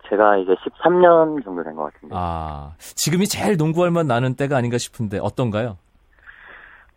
제가 0.09 0.37
이제 0.37 0.51
13년 0.53 1.43
정도 1.43 1.63
된 1.63 1.75
것 1.75 1.91
같은데. 1.91 2.13
아 2.15 2.73
지금이 2.77 3.25
제일 3.25 3.57
농구할 3.57 3.89
만 3.89 4.05
나는 4.05 4.35
때가 4.35 4.55
아닌가 4.55 4.77
싶은데 4.77 5.17
어떤가요? 5.19 5.77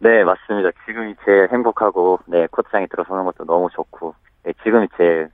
네, 0.00 0.22
맞습니다. 0.24 0.70
지금이 0.86 1.14
제일 1.24 1.48
행복하고, 1.50 2.20
네, 2.26 2.46
코트장에 2.50 2.86
들어서는 2.86 3.24
것도 3.24 3.44
너무 3.46 3.68
좋고, 3.74 4.14
네, 4.44 4.52
지금이 4.62 4.88
제일 4.98 5.30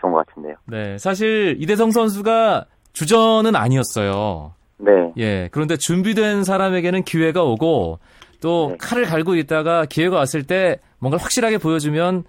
좋은 0.00 0.12
것 0.12 0.26
같은데요. 0.26 0.54
네, 0.66 0.98
사실 0.98 1.56
이대성 1.60 1.90
선수가 1.90 2.66
주전은 2.92 3.56
아니었어요. 3.56 4.54
네, 4.78 5.12
예, 5.16 5.48
그런데 5.52 5.76
준비된 5.76 6.44
사람에게는 6.44 7.02
기회가 7.04 7.42
오고 7.42 7.98
또 8.40 8.68
네. 8.70 8.76
칼을 8.78 9.04
갈고 9.04 9.34
있다가 9.36 9.86
기회가 9.86 10.16
왔을 10.16 10.44
때 10.44 10.78
뭔가 10.98 11.18
확실하게 11.18 11.58
보여주면 11.58 12.24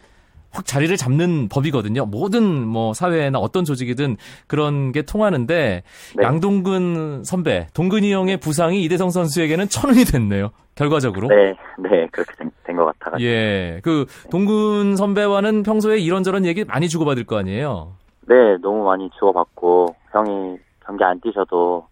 확 0.52 0.66
자리를 0.66 0.96
잡는 0.98 1.48
법이거든요. 1.50 2.06
모든 2.06 2.66
뭐 2.66 2.94
사회나 2.94 3.40
어떤 3.40 3.66
조직이든 3.66 4.18
그런 4.48 4.92
게 4.92 5.02
통하는데 5.04 5.84
네. 6.18 6.24
양동근 6.24 7.24
선배, 7.24 7.68
동근이 7.74 8.12
형의 8.12 8.38
부상이 8.38 8.84
이대성 8.84 9.10
선수에게는 9.12 9.70
천운이 9.70 10.06
됐네요. 10.06 10.50
결과적으로. 10.76 11.28
네, 11.28 11.56
네, 11.78 12.08
그렇게 12.12 12.34
된 12.36 12.50
것 12.78 12.86
같아가지고. 12.86 13.28
예, 13.28 13.82
그 13.84 14.06
동근 14.32 14.96
선배와는 14.96 15.64
평소에 15.64 15.98
이런저런 15.98 16.46
얘기 16.46 16.64
많이 16.64 16.88
주고받을 16.88 17.26
거 17.26 17.38
아니에요. 17.38 17.94
네, 18.28 18.58
너무 18.62 18.84
많이 18.86 19.10
주고받고 19.18 19.96
형이 20.12 20.58
경기 20.86 21.04
안 21.04 21.20
뛰셔도 21.20 21.88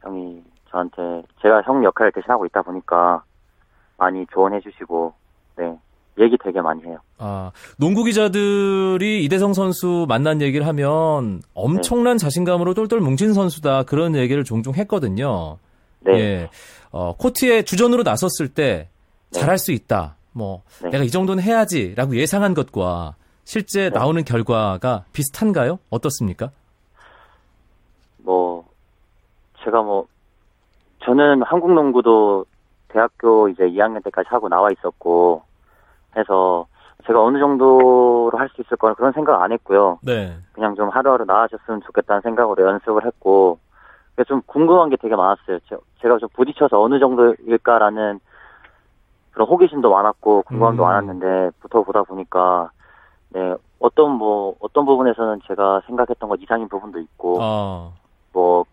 형이 0.00 0.42
저한테 0.70 1.22
제가 1.42 1.62
형 1.62 1.84
역할을 1.84 2.10
대신하고 2.12 2.46
있다 2.46 2.62
보니까 2.62 3.22
많이 3.98 4.26
조언해 4.32 4.60
주시고 4.60 5.12
네 5.56 5.78
얘기 6.18 6.36
되게 6.42 6.60
많이 6.60 6.82
해요. 6.84 6.98
아, 7.18 7.52
농구 7.78 8.04
기자들이 8.04 9.24
이대성 9.24 9.54
선수 9.54 10.04
만난 10.08 10.42
얘기를 10.42 10.66
하면 10.66 11.42
엄청난 11.54 12.18
자신감으로 12.18 12.74
똘똘 12.74 13.00
뭉친 13.00 13.32
선수다 13.32 13.84
그런 13.84 14.14
얘기를 14.14 14.44
종종 14.44 14.74
했거든요. 14.74 15.56
네, 16.00 16.12
예, 16.18 16.48
어, 16.90 17.14
코트에 17.16 17.62
주전으로 17.62 18.02
나섰을 18.02 18.48
때 18.48 18.88
네. 19.32 19.40
잘할 19.40 19.58
수 19.58 19.72
있다. 19.72 20.16
뭐 20.32 20.62
네. 20.82 20.90
내가 20.90 21.04
이 21.04 21.08
정도는 21.08 21.42
해야지라고 21.42 22.16
예상한 22.16 22.54
것과 22.54 23.14
실제 23.44 23.90
네. 23.90 23.90
나오는 23.90 24.22
결과가 24.24 25.04
비슷한가요? 25.12 25.78
어떻습니까? 25.90 26.50
뭐 28.18 28.64
제가 29.64 29.82
뭐 29.82 30.06
저는 31.04 31.42
한국 31.42 31.72
농구도 31.72 32.44
대학교 32.88 33.48
이제 33.48 33.64
2학년 33.64 34.04
때까지 34.04 34.28
하고 34.30 34.48
나와 34.48 34.68
있었고 34.70 35.42
해서 36.16 36.66
제가 37.06 37.20
어느 37.22 37.38
정도로 37.38 38.32
할 38.38 38.48
수 38.50 38.60
있을 38.62 38.76
거는 38.76 38.94
그런 38.94 39.12
생각 39.12 39.42
안 39.42 39.50
했고요. 39.52 39.98
네. 40.02 40.36
그냥 40.52 40.74
좀 40.74 40.88
하루하루 40.88 41.24
나아졌으면 41.24 41.80
좋겠다는 41.82 42.22
생각으로 42.22 42.64
연습을 42.64 43.04
했고 43.06 43.58
좀 44.28 44.40
궁금한 44.46 44.88
게 44.90 44.96
되게 44.96 45.16
많았어요. 45.16 45.58
제- 45.68 45.76
제가 46.00 46.18
좀 46.18 46.28
부딪혀서 46.34 46.80
어느 46.80 46.98
정도일까라는 47.00 48.20
그런 49.32 49.48
호기심도 49.48 49.90
많았고 49.90 50.42
궁금함도 50.42 50.82
음. 50.82 50.84
많았는데 50.86 51.50
붙어 51.60 51.82
보다 51.82 52.02
보니까 52.02 52.70
네 53.30 53.54
어떤 53.80 54.12
뭐 54.12 54.54
어떤 54.60 54.84
부분에서는 54.84 55.40
제가 55.48 55.80
생각했던 55.86 56.28
것 56.28 56.38
이상인 56.40 56.68
부분도 56.68 57.00
있고 57.00 57.38
아, 57.40 57.90
뭐 58.32 58.64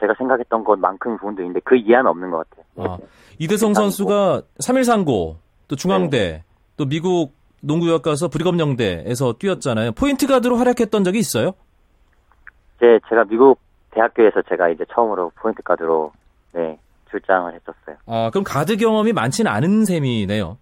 제가 0.00 0.14
생각했던 0.16 0.62
것만큼 0.64 1.16
부분도 1.18 1.42
있는데 1.42 1.60
그 1.64 1.76
이하는 1.76 2.08
없는 2.10 2.30
것 2.30 2.48
같아요. 2.48 2.64
아, 2.92 2.98
이대성 3.38 3.74
선수가 3.74 4.42
3일 4.60 4.84
상고 4.84 5.36
또 5.66 5.76
중앙대 5.76 6.44
또 6.78 6.86
미국 6.86 7.34
농구역 7.60 8.02
가서 8.02 8.28
브리검 8.28 8.58
영대에서 8.60 9.34
뛰었잖아요. 9.34 9.92
포인트 9.92 10.26
가드로 10.26 10.56
활약했던 10.56 11.04
적이 11.04 11.18
있어요? 11.18 11.52
이제 12.76 13.00
제가 13.08 13.24
미국 13.24 13.58
대학교에서 13.90 14.42
제가 14.42 14.68
이제 14.68 14.84
처음으로 14.94 15.32
포인트 15.34 15.60
가드로 15.62 16.12
네 16.52 16.78
출장을 17.10 17.52
했었어요. 17.52 17.96
아, 18.06 18.30
그럼 18.30 18.44
가드 18.44 18.76
경험이 18.76 19.12
많지는 19.12 19.50
않은 19.50 19.84
셈이네요. 19.84 20.56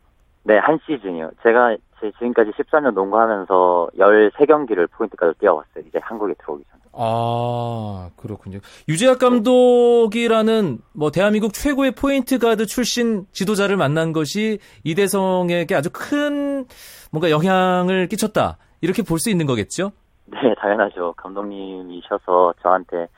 네, 0.44 0.58
한 0.58 0.78
시즌이요. 0.86 1.32
제가 1.42 1.76
제 2.00 2.10
지금까지 2.12 2.52
14년 2.52 2.94
농구하면서 2.94 3.90
13경기를 3.98 4.90
포인트 4.90 5.16
가드 5.16 5.34
뛰어왔어요. 5.38 5.84
이제 5.86 5.98
한국에 6.00 6.34
들어오기 6.38 6.64
전에. 6.70 6.82
아, 6.98 8.10
그렇군요. 8.16 8.58
유재학 8.88 9.18
감독이라는 9.18 10.78
뭐 10.92 11.10
대한민국 11.10 11.52
최고의 11.52 11.92
포인트 11.92 12.38
가드 12.38 12.66
출신 12.66 13.26
지도자를 13.32 13.76
만난 13.76 14.12
것이 14.12 14.58
이대성에게 14.84 15.74
아주 15.74 15.90
큰 15.92 16.64
뭔가 17.10 17.30
영향을 17.30 18.08
끼쳤다. 18.08 18.56
이렇게 18.80 19.02
볼 19.02 19.18
수 19.18 19.30
있는 19.30 19.46
거겠죠? 19.46 19.92
네, 20.26 20.54
당연하죠. 20.58 21.14
감독님이셔서 21.16 22.54
저한테 22.62 23.08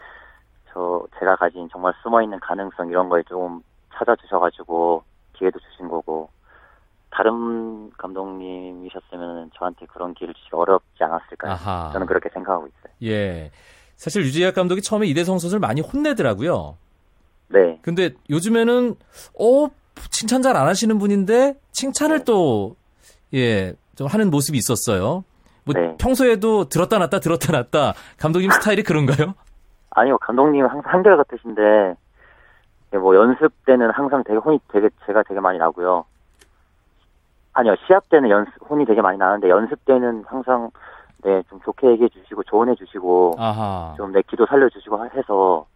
저 0.73 1.05
제가 1.19 1.37
가진 1.37 1.69
정말 1.73 1.93
숨어 2.03 2.23
있는 2.23 2.39
가능성 2.41 2.89
이런 2.89 3.09
걸좀 3.09 3.63
찾아주셔 3.95 4.39
가지고 4.39 5.03
기회도 5.35 5.59
주신 5.59 5.89
거고 5.89 6.29
다른 7.11 7.91
감독님이셨으면 7.99 9.51
저한테 9.57 9.87
그런 9.87 10.15
기회를 10.15 10.35
주기 10.35 10.49
어렵지 10.53 11.03
않았을까요? 11.03 11.53
아하. 11.53 11.91
저는 11.93 12.07
그렇게 12.07 12.29
생각하고 12.31 12.67
있어요. 12.67 12.93
예. 13.05 13.51
사실 13.97 14.23
유지학 14.23 14.55
감독이 14.55 14.81
처음에 14.83 15.07
이대성 15.07 15.39
선수를 15.39 15.61
많이 15.61 15.81
혼내더라고요. 15.81 16.77
네, 17.49 17.79
근데 17.83 18.11
요즘에는 18.31 18.95
어 19.41 19.69
칭찬 20.11 20.43
잘 20.43 20.55
안 20.57 20.69
하시는 20.69 20.97
분인데 20.99 21.59
칭찬을 21.73 22.19
네. 22.19 22.25
또 22.25 22.77
예, 23.35 23.75
좀 23.97 24.07
하는 24.07 24.31
모습이 24.31 24.57
있었어요. 24.59 25.25
뭐 25.65 25.75
네. 25.75 25.97
평소에도 25.99 26.69
들었다 26.69 26.99
놨다 26.99 27.21
들었다 27.21 27.53
놨다 27.53 27.95
감독님 28.19 28.51
스타일이 28.51 28.83
그런가요? 28.83 29.35
아니요, 29.91 30.19
감독님은 30.19 30.69
항상 30.69 30.93
한결 30.93 31.17
같으신데, 31.17 31.95
네, 32.93 32.99
뭐, 32.99 33.17
연습 33.17 33.53
때는 33.65 33.91
항상 33.91 34.23
되게 34.23 34.39
혼이 34.39 34.61
되게, 34.73 34.91
제가 35.07 35.23
되게 35.25 35.41
많이 35.41 35.59
나고요. 35.59 36.05
아니요, 37.59 37.75
시합 37.87 38.09
때는 38.09 38.31
연습, 38.31 38.53
혼이 38.71 38.85
되게 38.85 39.01
많이 39.03 39.19
나는데, 39.19 39.49
연습 39.49 39.85
때는 39.85 40.23
항상, 40.29 40.71
네, 41.25 41.43
좀 41.51 41.61
좋게 41.65 41.91
얘기해 41.91 42.09
주시고, 42.09 42.45
조언해 42.45 42.77
주시고. 42.77 43.35
좀 43.97 44.13
내 44.13 44.23
기도 44.23 44.47
살려 44.47 44.69
주시고 44.69 45.05
해서, 45.11 45.67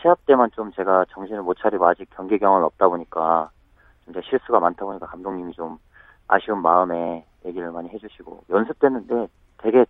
시합 0.00 0.24
때만 0.24 0.50
좀 0.54 0.72
제가 0.72 1.04
정신을 1.10 1.42
못 1.42 1.58
차리고 1.60 1.86
아직 1.86 2.08
경기 2.16 2.38
경험이 2.38 2.64
없다 2.64 2.88
보니까, 2.88 3.50
좀 4.04 4.12
이제 4.12 4.20
실수가 4.30 4.60
많다 4.60 4.86
보니까 4.86 5.04
감독님이 5.06 5.52
좀 5.52 5.76
아쉬운 6.26 6.62
마음에 6.62 7.26
얘기를 7.44 7.70
많이 7.70 7.90
해주시고, 7.90 8.44
연습 8.48 8.78
때는 8.78 9.06
네, 9.06 9.26
되게 9.58 9.84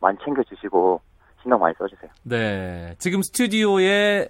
많이 0.00 0.16
챙겨주시고, 0.24 1.00
신경 1.42 1.58
많이 1.58 1.74
써주세요. 1.76 2.10
네. 2.22 2.94
지금 2.98 3.22
스튜디오에 3.22 4.28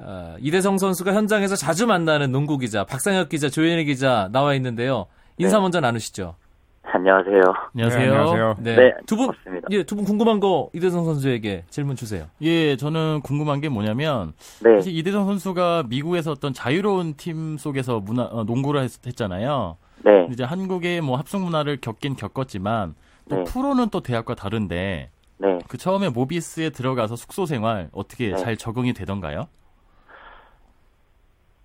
어, 0.00 0.34
이대성 0.40 0.78
선수가 0.78 1.12
현장에서 1.12 1.54
자주 1.54 1.86
만나는 1.86 2.32
농구 2.32 2.58
기자 2.58 2.82
박상혁 2.84 3.28
기자 3.28 3.48
조현일 3.48 3.84
기자 3.84 4.28
나와 4.32 4.54
있는데요. 4.54 5.06
인사 5.40 5.56
네. 5.56 5.62
먼저 5.62 5.80
나누시죠. 5.80 6.34
안녕하세요. 6.82 7.40
안녕하세요. 7.74 8.00
네, 8.00 8.08
안녕하세요. 8.18 8.56
네. 8.60 8.76
네, 8.76 8.92
두 9.06 9.16
분, 9.16 9.26
반갑습니다. 9.28 9.68
예, 9.70 9.82
두 9.84 9.94
분 9.96 10.04
궁금한 10.04 10.38
거 10.40 10.68
이대성 10.74 11.04
선수에게 11.04 11.64
질문 11.70 11.96
주세요. 11.96 12.26
예, 12.42 12.76
저는 12.76 13.20
궁금한 13.22 13.60
게 13.60 13.68
뭐냐면 13.68 14.32
네, 14.62 14.74
사실 14.76 14.96
이대성 14.96 15.24
선수가 15.26 15.84
미국에서 15.88 16.32
어떤 16.32 16.52
자유로운 16.52 17.14
팀 17.16 17.56
속에서 17.56 18.00
문화 18.00 18.24
어, 18.24 18.44
농구를 18.44 18.82
했, 18.82 19.06
했잖아요. 19.06 19.76
네, 20.04 20.26
이제 20.30 20.44
한국의 20.44 21.00
뭐 21.00 21.16
합숙 21.16 21.40
문화를 21.42 21.78
겪긴 21.80 22.16
겪었지만 22.16 22.94
또 23.30 23.36
네. 23.36 23.44
프로는 23.44 23.88
또 23.90 24.00
대학과 24.00 24.34
다른데 24.34 25.10
네. 25.38 25.58
그 25.68 25.78
처음에 25.78 26.08
모비스에 26.10 26.70
들어가서 26.70 27.16
숙소 27.16 27.46
생활 27.46 27.88
어떻게 27.92 28.30
네. 28.30 28.36
잘 28.36 28.56
적응이 28.56 28.92
되던가요? 28.94 29.46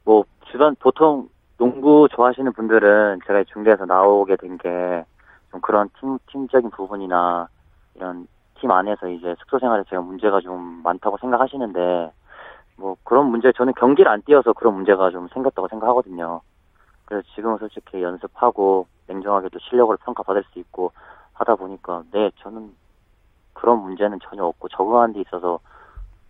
뭐 0.05 0.24
주변 0.51 0.75
보통 0.75 1.27
농구 1.58 2.08
좋아하시는 2.12 2.52
분들은 2.54 3.20
제가 3.26 3.44
중대에서 3.46 3.86
나오게 3.86 4.36
된 4.38 4.58
게 4.58 5.06
좀 5.52 5.62
그런 5.62 5.90
팀 6.00 6.18
팀적인 6.28 6.70
부분이나 6.72 7.48
이런 7.96 8.28
팀 8.56 8.72
안에서 8.72 9.08
이제 9.08 9.36
숙소 9.40 9.58
생활에 9.60 9.84
제가 9.90 10.02
문제가 10.02 10.42
좀 10.42 10.82
많다고 10.84 11.18
생각하시는데 11.18 12.12
뭐 12.78 12.98
그런 13.06 13.28
문제 13.28 13.54
저는 13.54 13.74
경기를 13.74 14.12
안 14.12 14.22
뛰어서 14.24 14.52
그런 14.52 14.74
문제가 14.74 15.12
좀 15.12 15.30
생겼다고 15.30 15.70
생각하거든요. 15.70 16.42
그래서 17.06 17.26
지금은 17.36 17.58
솔직히 17.60 18.02
연습하고 18.04 18.88
냉정하게도 19.08 19.60
실력을 19.60 19.96
평가받을 19.98 20.44
수 20.52 20.60
있고 20.60 20.92
하다 21.34 21.56
보니까 21.56 22.04
네 22.12 22.32
저는 22.42 22.74
그런 23.54 23.80
문제는 23.82 24.20
전혀 24.24 24.44
없고 24.44 24.68
적응하는 24.70 25.14
데 25.14 25.22
있어서 25.22 25.60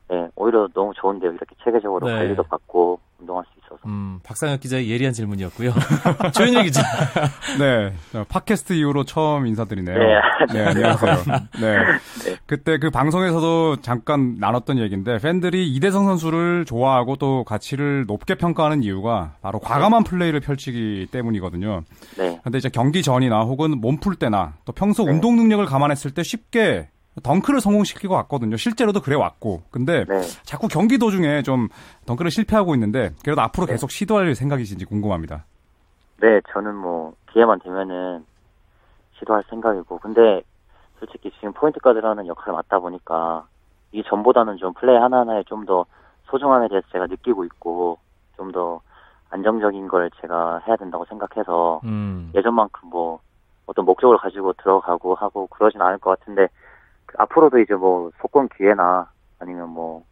네 0.10 0.28
오히려 0.36 0.68
너무 0.74 0.94
좋은데요 0.96 1.32
이렇게 1.32 1.56
체계적으로 1.64 2.08
네. 2.08 2.14
관리도 2.14 2.44
받고 2.44 3.00
운동할 3.20 3.44
수 3.46 3.52
있어서 3.66 3.80
음, 3.88 4.20
박상혁 4.24 4.60
기자의 4.60 4.90
예리한 4.90 5.14
질문이었고요. 5.14 5.72
조현일 6.36 6.64
기자. 6.64 6.82
네, 7.58 7.94
어, 8.14 8.24
팟캐스트 8.28 8.74
이후로 8.74 9.06
처음 9.06 9.48
인사드리네요. 9.48 9.98
네, 9.98 10.54
네, 10.54 10.66
안녕하세요. 10.66 11.16
네. 11.62 11.78
네. 12.26 12.36
그때 12.46 12.78
그 12.78 12.90
방송에서도 12.92 13.78
잠깐 13.78 14.36
나눴던 14.40 14.78
얘기인데 14.80 15.18
팬들이 15.18 15.68
이대성 15.74 16.06
선수를 16.06 16.66
좋아하고 16.66 17.16
또 17.16 17.44
가치를 17.46 18.06
높게 18.06 18.36
평가하는 18.36 18.84
이유가 18.84 19.36
바로 19.42 19.60
과감한 19.60 20.04
플레이를 20.04 20.42
펼치기 20.42 21.08
때문이거든요. 21.12 21.82
네, 22.18 22.40
근데 22.44 22.58
이제 22.58 22.70
경기 22.70 23.02
전이나 23.02 23.42
혹은 23.42 23.80
몸 23.82 23.96
풀 24.00 24.16
때나 24.18 24.56
또 24.66 24.74
평소 24.74 25.06
네. 25.06 25.12
운동 25.14 25.38
능력을 25.38 25.66
감안했을 25.66 26.12
때 26.14 26.22
쉽게 26.22 26.90
덩크를 27.24 27.62
성공시키고 27.62 28.14
왔거든요. 28.14 28.58
실제로도 28.58 29.02
그래 29.02 29.16
왔고. 29.16 29.62
근데 29.72 30.06
네. 30.06 30.22
자꾸 30.44 30.68
경기 30.68 30.98
도중에 30.98 31.42
좀 31.44 31.70
덩크를 32.06 32.32
실패하고 32.32 32.74
있는데 32.76 33.12
그래도 33.24 33.42
앞으로 33.42 33.66
네. 33.68 33.74
계속 33.74 33.92
시도할 33.92 34.36
생각이신지 34.36 34.86
궁금합니다. 34.86 35.46
네, 36.22 36.42
저는 36.52 36.76
뭐 36.76 37.14
기회만 37.32 37.60
되면은 37.60 38.26
시도할 39.20 39.44
생각이고, 39.50 40.00
근데 40.00 40.42
솔직히 41.00 41.32
지금 41.36 41.54
포인트 41.54 41.80
가드라는 41.80 42.28
역할을 42.28 42.54
맡다 42.54 42.80
보니까 42.80 43.48
이 43.92 44.04
전보다는 44.04 44.58
좀 44.58 44.74
플레이 44.74 44.98
하나하나에 44.98 45.44
좀 45.44 45.66
더 45.66 45.86
소중함에 46.26 46.68
대해서 46.68 46.88
제가 46.92 47.08
느끼고 47.08 47.46
있고, 47.46 47.98
좀 48.36 48.52
더 48.52 48.82
안정적인 49.30 49.88
걸 49.88 50.10
제가 50.22 50.62
해야 50.68 50.76
된다고 50.76 51.06
생각해서 51.06 51.82
음. 51.84 52.32
예전만큼 52.36 52.90
뭐 52.90 53.20
어떤 53.66 53.86
목적을 53.86 54.18
가지고 54.18 54.54
들어가고 54.54 55.16
하고 55.16 55.48
그러진 55.48 55.82
않을 55.82 55.98
것 55.98 56.18
같은데 56.18 56.48
그 56.48 56.52
앞으로도 57.18 57.60
이제 57.60 57.74
뭐 57.76 58.12
속공 58.22 58.50
기회나 58.58 59.10
아니면 59.40 59.70
뭐 59.70 60.04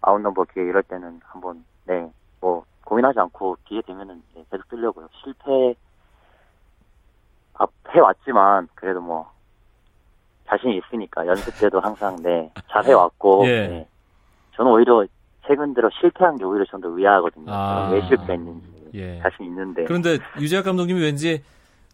outnumber 0.00 0.44
기회 0.52 0.64
이럴 0.64 0.82
때는 0.82 1.20
한번 1.24 1.64
네 1.86 2.10
뭐 2.40 2.64
고민하지 2.84 3.18
않고 3.18 3.56
기회 3.64 3.82
되면은 3.82 4.22
네, 4.34 4.44
계속 4.48 4.68
뜨려고요 4.68 5.08
실패 5.24 5.74
앞 7.54 7.70
해왔지만 7.88 8.68
그래도 8.76 9.00
뭐 9.00 9.28
자신이 10.46 10.78
있으니까 10.78 11.26
연습 11.26 11.58
때도 11.58 11.80
항상 11.80 12.14
네 12.22 12.52
잘해왔고 12.70 13.44
예. 13.46 13.66
네. 13.66 13.88
저는 14.54 14.70
오히려 14.70 15.04
최근 15.46 15.74
들어 15.74 15.90
실패한 16.00 16.38
게 16.38 16.44
오히려 16.44 16.64
좀 16.66 16.80
더 16.80 16.88
의아하거든요 16.88 17.52
아. 17.52 17.90
왜 17.90 18.00
실패했는지 18.06 18.90
예. 18.94 19.20
자신 19.20 19.46
있는데 19.46 19.84
그런데 19.84 20.18
유재학 20.38 20.64
감독님이 20.64 21.00
왠지 21.02 21.42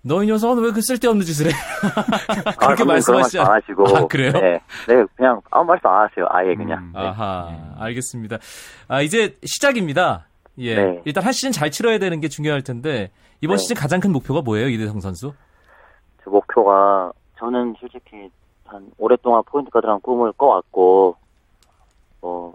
너 0.07 0.23
이 0.23 0.27
녀석은 0.27 0.63
왜 0.63 0.71
그 0.73 0.83
쓸데없는 0.83 1.25
짓을 1.25 1.47
해? 1.47 1.51
아, 1.97 2.53
그렇게 2.53 2.85
감독님 2.85 2.87
말씀하시지 2.89 3.39
말씀 3.39 3.41
안 3.41 3.57
하시고. 3.63 3.97
아, 3.97 4.07
그래요? 4.07 4.33
네, 4.33 4.61
네, 4.89 5.05
그냥 5.17 5.41
아무 5.51 5.65
말씀 5.65 5.87
안 5.89 6.03
하세요. 6.03 6.27
아예 6.29 6.55
그냥. 6.55 6.79
음. 6.81 6.93
네. 6.95 7.01
아하, 7.01 7.75
알겠습니다. 7.79 8.39
아, 8.89 9.01
이제 9.01 9.37
시작입니다. 9.45 10.27
예. 10.59 10.75
네. 10.77 11.03
일단 11.05 11.25
한 11.25 11.33
시즌 11.33 11.53
잘 11.53 11.71
치러야 11.71 11.99
되는 11.99 12.21
게 12.21 12.29
중요할 12.29 12.63
텐데, 12.63 13.11
이번 13.41 13.57
네. 13.57 13.63
시즌 13.63 13.77
가장 13.77 14.01
큰 14.01 14.13
목표가 14.13 14.43
뭐예요, 14.43 14.69
이대성 14.69 15.01
선수? 15.01 15.33
제 16.23 16.31
목표가 16.31 17.11
저는 17.39 17.75
솔직히 17.81 18.31
한 18.67 18.87
오랫동안 18.99 19.43
포인트 19.47 19.71
가드라는 19.71 20.01
꿈을 20.01 20.33
꿔왔고, 20.33 21.17
어 22.23 22.53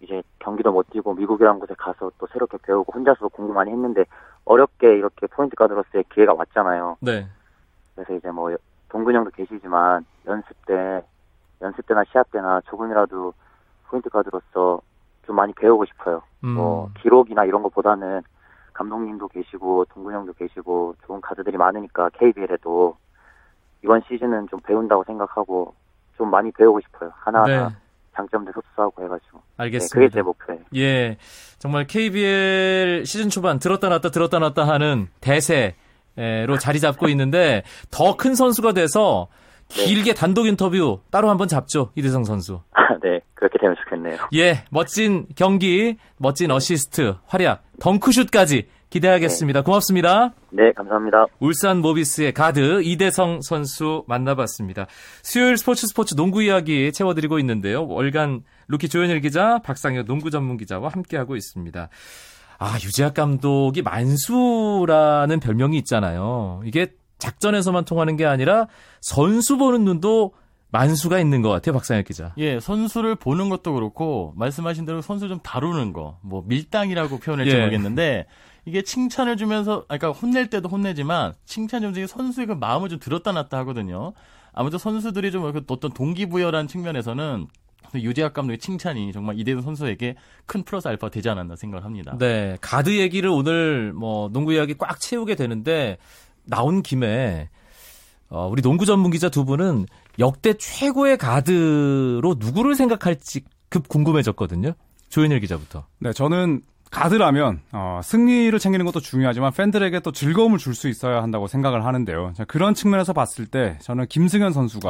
이제 0.00 0.22
경기도 0.40 0.72
못 0.72 0.88
뛰고 0.90 1.14
미국이라는 1.14 1.60
곳에 1.60 1.74
가서 1.78 2.10
또 2.18 2.26
새롭게 2.32 2.58
배우고 2.66 2.92
혼자서 2.92 3.28
공부 3.28 3.52
많이 3.52 3.70
했는데 3.70 4.04
어렵게 4.44 4.96
이렇게 4.96 5.26
포인트 5.26 5.54
가드로서의 5.56 6.04
기회가 6.12 6.34
왔잖아요. 6.34 6.96
네. 7.00 7.26
그래서 7.94 8.14
이제 8.14 8.30
뭐 8.30 8.54
동근 8.88 9.14
형도 9.14 9.30
계시지만 9.30 10.04
연습 10.26 10.54
때 10.66 11.02
연습 11.60 11.86
때나 11.86 12.04
시합 12.10 12.30
때나 12.30 12.60
조금이라도 12.66 13.32
포인트 13.88 14.08
가드로서 14.10 14.80
좀 15.26 15.36
많이 15.36 15.52
배우고 15.52 15.84
싶어요. 15.86 16.22
음. 16.44 16.50
뭐 16.50 16.90
기록이나 17.00 17.44
이런 17.44 17.62
것보다는 17.62 18.22
감독님도 18.72 19.28
계시고 19.28 19.84
동근 19.86 20.14
형도 20.14 20.32
계시고 20.32 20.96
좋은 21.06 21.20
가드들이 21.20 21.56
많으니까 21.56 22.10
KBL에도 22.10 22.96
이번 23.84 24.02
시즌은 24.08 24.48
좀 24.48 24.60
배운다고 24.60 25.04
생각하고 25.04 25.74
좀 26.16 26.30
많이 26.30 26.50
배우고 26.52 26.80
싶어요. 26.80 27.12
하나하나 27.14 27.68
네. 27.68 27.74
장점들 28.16 28.52
흡수하고 28.54 29.04
해가지고 29.04 29.38
네, 29.38 29.42
알겠습니다. 29.64 29.94
그게 29.94 30.08
제 30.08 30.22
목표예요. 30.22 30.60
예. 30.76 31.16
정말 31.58 31.86
KBL 31.86 33.04
시즌 33.06 33.30
초반 33.30 33.58
들었다 33.58 33.88
놨다 33.88 34.10
들었다 34.10 34.38
놨다 34.38 34.66
하는 34.66 35.08
대세로 35.20 36.58
자리 36.60 36.80
잡고 36.80 37.08
있는데 37.10 37.62
더 37.90 38.16
큰 38.16 38.34
선수가 38.34 38.72
돼서 38.72 39.28
네. 39.70 39.84
길게 39.84 40.14
단독 40.14 40.46
인터뷰 40.46 41.00
따로 41.10 41.30
한번 41.30 41.48
잡죠. 41.48 41.90
이대성 41.94 42.24
선수. 42.24 42.60
네 43.02 43.20
그렇게 43.34 43.58
되면 43.58 43.74
좋겠네요. 43.84 44.16
예, 44.34 44.64
멋진 44.70 45.26
경기, 45.36 45.96
멋진 46.18 46.50
어시스트, 46.50 47.16
활약, 47.26 47.62
덩크슛까지 47.80 48.68
기대하겠습니다. 48.92 49.62
고맙습니다. 49.62 50.34
네 50.50 50.70
감사합니다. 50.72 51.26
울산 51.40 51.78
모비스의 51.78 52.32
가드 52.34 52.82
이대성 52.82 53.40
선수 53.40 54.04
만나봤습니다. 54.06 54.86
수요일 55.22 55.56
스포츠 55.56 55.86
스포츠 55.86 56.14
농구 56.14 56.42
이야기 56.42 56.92
채워드리고 56.92 57.38
있는데요. 57.38 57.86
월간 57.88 58.42
루키 58.68 58.90
조현일 58.90 59.20
기자, 59.20 59.58
박상혁 59.64 60.06
농구 60.06 60.30
전문 60.30 60.58
기자와 60.58 60.90
함께하고 60.90 61.36
있습니다. 61.36 61.88
아, 62.58 62.74
유재학 62.84 63.14
감독이 63.14 63.80
만수라는 63.82 65.40
별명이 65.40 65.78
있잖아요. 65.78 66.60
이게 66.66 66.92
작전에서만 67.18 67.86
통하는 67.86 68.16
게 68.16 68.26
아니라 68.26 68.68
선수 69.00 69.56
보는 69.56 69.84
눈도 69.84 70.34
만수가 70.70 71.18
있는 71.18 71.42
것 71.42 71.50
같아요, 71.50 71.74
박상혁 71.74 72.06
기자. 72.06 72.34
예, 72.38 72.60
선수를 72.60 73.14
보는 73.14 73.48
것도 73.48 73.74
그렇고 73.74 74.32
말씀하신 74.36 74.84
대로 74.84 75.00
선수 75.02 75.28
좀 75.28 75.38
다루는 75.40 75.92
거, 75.92 76.18
뭐 76.22 76.44
밀당이라고 76.46 77.18
표현할지 77.18 77.54
예. 77.54 77.60
모르겠는데 77.60 78.26
이게 78.64 78.82
칭찬을 78.82 79.36
주면서, 79.36 79.84
아까 79.88 79.98
그러니까 79.98 80.20
혼낼 80.20 80.50
때도 80.50 80.68
혼내지만 80.68 81.34
칭찬 81.44 81.82
좀 81.82 81.94
중에 81.94 82.06
선수의 82.06 82.46
그 82.46 82.52
마음을 82.52 82.88
좀 82.88 82.98
들었다 82.98 83.32
놨다 83.32 83.58
하거든요. 83.58 84.12
아무튼 84.52 84.78
선수들이 84.78 85.32
좀 85.32 85.44
어떤 85.44 85.92
동기부여라는 85.92 86.68
측면에서는 86.68 87.46
유재학 87.94 88.32
감독의 88.32 88.58
칭찬이 88.58 89.12
정말 89.12 89.38
이대호 89.38 89.60
선수에게 89.60 90.14
큰 90.46 90.62
플러스 90.62 90.88
알파 90.88 91.08
되지 91.08 91.28
않았나 91.28 91.56
생각을 91.56 91.84
합니다. 91.84 92.16
네, 92.18 92.56
가드 92.60 92.96
얘기를 92.98 93.28
오늘 93.30 93.92
뭐 93.92 94.28
농구 94.30 94.52
이야기 94.52 94.74
꽉 94.74 95.00
채우게 95.00 95.34
되는데 95.34 95.98
나온 96.44 96.82
김에 96.82 97.50
어, 98.28 98.48
우리 98.48 98.62
농구 98.62 98.86
전문 98.86 99.10
기자 99.10 99.28
두 99.28 99.44
분은 99.44 99.86
역대 100.18 100.54
최고의 100.54 101.18
가드로 101.18 102.36
누구를 102.38 102.74
생각할지 102.74 103.42
급 103.68 103.88
궁금해졌거든요. 103.88 104.72
조현일 105.10 105.40
기자부터. 105.40 105.86
네, 105.98 106.12
저는 106.14 106.62
가드라면 106.92 107.60
어, 107.72 108.00
승리를 108.04 108.56
챙기는 108.58 108.84
것도 108.86 109.00
중요하지만 109.00 109.50
팬들에게 109.52 110.00
또 110.00 110.12
즐거움을 110.12 110.58
줄 110.58 110.74
수 110.74 110.88
있어야 110.88 111.22
한다고 111.22 111.46
생각을 111.46 111.84
하는데요. 111.84 112.32
자, 112.34 112.44
그런 112.44 112.74
측면에서 112.74 113.12
봤을 113.12 113.46
때 113.46 113.78
저는 113.80 114.06
김승현 114.08 114.52
선수가. 114.52 114.88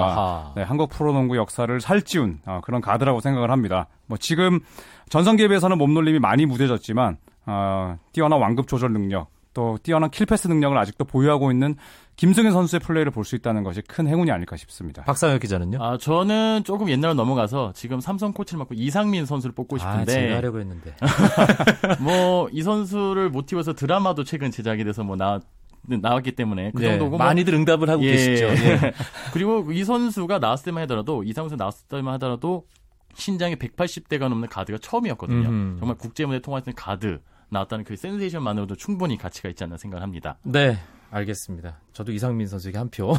네, 0.57 0.63
한국 0.63 0.91
프로농구 0.91 1.37
역사를 1.37 1.81
살찌운 1.81 2.41
어, 2.47 2.61
그런 2.65 2.81
가드라고 2.81 3.21
생각을 3.21 3.51
합니다. 3.51 3.87
뭐 4.07 4.19
지금 4.19 4.61
전성기에 5.09 5.49
비해서는 5.49 5.79
몸놀림이 5.79 6.19
많이 6.19 6.45
무뎌졌지만 6.47 7.17
어, 7.47 7.97
뛰어난 8.13 8.41
완급 8.41 8.69
조절 8.69 8.93
능력 8.93 9.29
또 9.55 9.79
뛰어난 9.83 10.11
킬패스 10.11 10.49
능력을 10.49 10.77
아직도 10.79 11.05
보유하고 11.05 11.51
있는 11.53 11.77
김승현 12.17 12.53
선수의 12.53 12.81
플레이를 12.81 13.11
볼 13.13 13.25
수 13.25 13.37
있다는 13.37 13.63
것이 13.63 13.81
큰 13.83 14.07
행운이 14.07 14.31
아닐까 14.31 14.57
싶습니다. 14.57 15.03
박상혁 15.05 15.41
기자는요? 15.41 15.79
아, 15.83 15.97
저는 15.99 16.63
조금 16.65 16.89
옛날로 16.91 17.15
넘어가서 17.15 17.73
지금 17.75 18.01
삼성 18.01 18.33
코치를 18.33 18.59
맡고 18.59 18.75
이상민 18.75 19.27
선수를 19.27 19.55
뽑고 19.55 19.77
아, 19.77 19.79
싶은데 19.79 20.13
제가 20.13 20.37
하려고 20.37 20.59
했는데. 20.61 20.95
뭐 22.01 22.49
이 22.53 22.63
선수를 22.63 23.31
모티브해서 23.31 23.75
드라마도 23.75 24.25
최근 24.25 24.51
제작이 24.51 24.85
돼서 24.85 25.03
뭐 25.05 25.17
나, 25.17 25.41
나왔기 25.87 26.33
때문에 26.33 26.73
그 26.75 26.81
네, 26.83 26.91
정도고 26.91 27.11
뭐- 27.11 27.19
많이들 27.19 27.55
응답을 27.55 27.89
하고 27.89 28.03
예. 28.05 28.13
계시죠. 28.13 28.47
예. 28.47 28.93
그리고 29.33 29.71
이 29.73 29.85
선수가 29.85 30.39
나왔을 30.39 30.67
때만 30.67 30.83
하더라도 30.85 31.23
이상 31.25 31.45
선수 31.45 31.57
나왔을 31.57 31.87
때만 31.89 32.15
하더라도 32.15 32.67
신장이 33.15 33.57
180대가 33.57 34.29
넘는 34.29 34.49
가드가 34.49 34.79
처음이었거든요. 34.81 35.49
음흠. 35.49 35.79
정말 35.81 35.97
국제 35.99 36.25
무대 36.27 36.41
통화했던 36.41 36.75
가드 36.75 37.21
나왔다는 37.53 37.85
그 37.85 37.97
센세이션만으로도 37.97 38.77
충분히 38.77 39.17
가치가 39.19 39.49
있지 39.49 39.63
않나 39.63 39.77
생각을 39.77 40.03
합니다. 40.03 40.39
네, 40.43 40.79
알겠습니다. 41.11 41.79
저도 41.93 42.13
이상민 42.13 42.47
선수에게 42.47 42.79
한 42.79 42.89
표, 42.89 43.13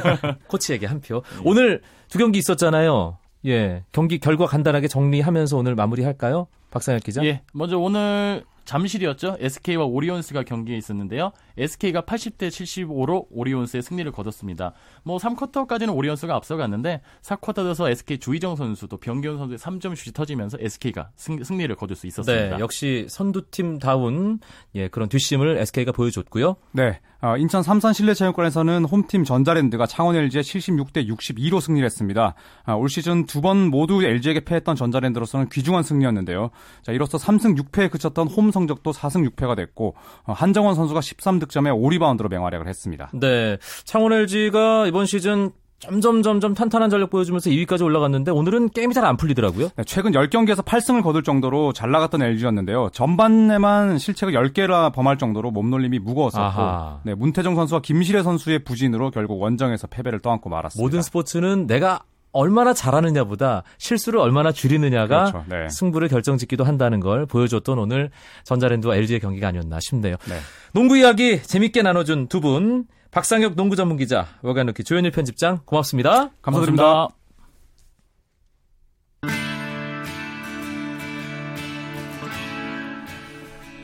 코치에게 0.46 0.86
한 0.86 1.00
표. 1.00 1.22
오늘 1.44 1.82
두 2.08 2.18
경기 2.18 2.38
있었잖아요. 2.38 3.18
예, 3.46 3.84
경기 3.92 4.18
결과 4.18 4.46
간단하게 4.46 4.86
정리하면서 4.88 5.56
오늘 5.56 5.74
마무리할까요? 5.74 6.46
박상혁 6.70 7.02
기자. 7.02 7.24
예, 7.24 7.42
먼저 7.52 7.78
오늘 7.78 8.44
잠실이었죠. 8.70 9.36
SK와 9.40 9.84
오리온스가 9.84 10.44
경기에 10.44 10.76
있었는데요. 10.76 11.32
SK가 11.58 12.02
80대 12.02 12.48
75로 12.48 13.26
오리온스의 13.30 13.82
승리를 13.82 14.10
거뒀습니다. 14.12 14.74
뭐 15.02 15.18
3쿼터까지는 15.18 15.92
오리온스가 15.92 16.36
앞서갔는데 16.36 17.00
4쿼터 17.20 17.64
돼서 17.64 17.90
SK 17.90 18.18
주희정 18.18 18.54
선수 18.54 18.86
또 18.86 18.96
변기훈 18.96 19.38
선수의 19.38 19.58
3점 19.58 19.96
슛이 19.96 20.12
터지면서 20.12 20.58
SK가 20.60 21.10
승, 21.16 21.42
승리를 21.42 21.74
거둘 21.74 21.96
수 21.96 22.06
있었습니다. 22.06 22.56
네, 22.56 22.60
역시 22.60 23.06
선두팀다운 23.10 24.38
예, 24.76 24.86
그런 24.86 25.08
뒷심을 25.08 25.58
SK가 25.58 25.90
보여줬고요. 25.90 26.54
네, 26.70 27.00
어, 27.22 27.36
인천 27.36 27.62
삼산 27.64 27.92
실내체육관에서는 27.92 28.84
홈팀 28.84 29.24
전자랜드가 29.24 29.86
창원 29.86 30.14
LG에 30.14 30.42
76대 30.42 31.08
62로 31.08 31.60
승리를 31.60 31.84
했습니다. 31.84 32.34
아, 32.64 32.74
올 32.74 32.88
시즌 32.88 33.26
두 33.26 33.40
번 33.40 33.70
모두 33.70 34.04
LG에게 34.04 34.40
패했던 34.40 34.76
전자랜드로서는 34.76 35.48
귀중한 35.48 35.82
승리였는데요. 35.82 36.50
자, 36.82 36.92
이로써 36.92 37.16
3승 37.16 37.58
6패에 37.58 37.90
그쳤던 37.90 38.28
홈성 38.28 38.59
적도 38.66 38.92
4승 38.92 39.28
6패가 39.30 39.56
됐고 39.56 39.94
어, 40.24 40.32
한정원 40.32 40.74
선수가 40.74 41.00
13득점에 41.00 41.70
5리바운드로 41.72 42.28
맹활약을 42.30 42.66
했습니다. 42.68 43.10
네, 43.14 43.56
창원 43.84 44.12
LG가 44.12 44.86
이번 44.86 45.06
시즌 45.06 45.52
점점 45.78 46.22
점점 46.22 46.52
탄탄한 46.52 46.90
전력 46.90 47.08
보여주면서 47.08 47.48
2위까지 47.48 47.82
올라갔는데 47.82 48.30
오늘은 48.32 48.68
게임이 48.68 48.92
잘 48.92 49.06
안 49.06 49.16
풀리더라고요. 49.16 49.70
네, 49.74 49.84
최근 49.84 50.12
10경기에서 50.12 50.62
8승을 50.62 51.02
거둘 51.02 51.22
정도로 51.22 51.72
잘 51.72 51.90
나갔던 51.90 52.20
LG였는데요. 52.20 52.90
전반에만 52.92 53.96
실책을 53.96 54.34
10개나 54.34 54.92
범할 54.92 55.16
정도로 55.16 55.50
몸놀림이 55.52 55.98
무거웠었고 55.98 56.44
아하. 56.44 57.00
네, 57.04 57.14
문태정 57.14 57.54
선수와 57.56 57.80
김시래 57.80 58.22
선수의 58.22 58.58
부진으로 58.64 59.10
결국 59.10 59.40
원정에서 59.40 59.86
패배를 59.86 60.20
떠안고 60.20 60.50
말았습니다. 60.50 60.84
모든 60.84 61.00
스포츠는 61.00 61.66
내가 61.66 62.00
얼마나 62.32 62.72
잘하느냐보다 62.72 63.62
실수를 63.78 64.20
얼마나 64.20 64.52
줄이느냐가 64.52 65.24
그렇죠, 65.24 65.44
네. 65.48 65.68
승부를 65.68 66.08
결정짓기도 66.08 66.64
한다는 66.64 67.00
걸 67.00 67.26
보여줬던 67.26 67.78
오늘 67.78 68.10
전자랜드와 68.44 68.96
LG의 68.96 69.20
경기가 69.20 69.48
아니었나 69.48 69.80
싶네요. 69.80 70.16
네. 70.28 70.38
농구 70.72 70.96
이야기 70.96 71.42
재밌게 71.42 71.82
나눠준 71.82 72.28
두 72.28 72.40
분, 72.40 72.84
박상혁 73.10 73.56
농구 73.56 73.76
전문 73.76 73.96
기자, 73.96 74.28
월간 74.42 74.66
루키 74.66 74.84
조현일 74.84 75.10
편집장 75.10 75.60
고맙습니다. 75.64 76.30
감사드립니다. 76.42 77.08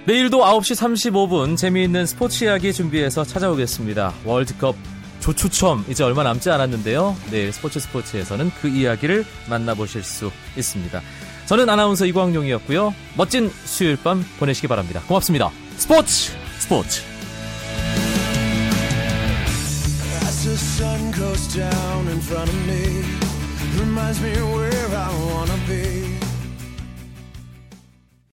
내일도 0.06 0.38
9시 0.38 1.10
35분 1.10 1.56
재미있는 1.56 2.06
스포츠 2.06 2.44
이야기 2.44 2.72
준비해서 2.72 3.24
찾아오겠습니다. 3.24 4.12
월드컵 4.24 4.76
조추첨 5.26 5.84
이제 5.88 6.04
얼마 6.04 6.22
남지 6.22 6.50
않았는데요. 6.50 7.16
내일 7.32 7.52
스포츠 7.52 7.80
스포츠에서는 7.80 8.52
그 8.60 8.68
이야기를 8.68 9.24
만나보실 9.48 10.04
수 10.04 10.30
있습니다. 10.56 11.02
저는 11.46 11.68
아나운서 11.68 12.06
이광용이었고요. 12.06 12.94
멋진 13.16 13.50
수요일 13.64 13.96
밤 13.96 14.24
보내시기 14.38 14.68
바랍니다. 14.68 15.02
고맙습니다. 15.08 15.50
스포츠 15.76 16.32
스포츠 16.58 17.02
reminds 23.76 24.22
me 24.22 24.30
where 24.30 24.96
I 24.96 25.10
wanna 25.10 25.56
be. 25.66 25.95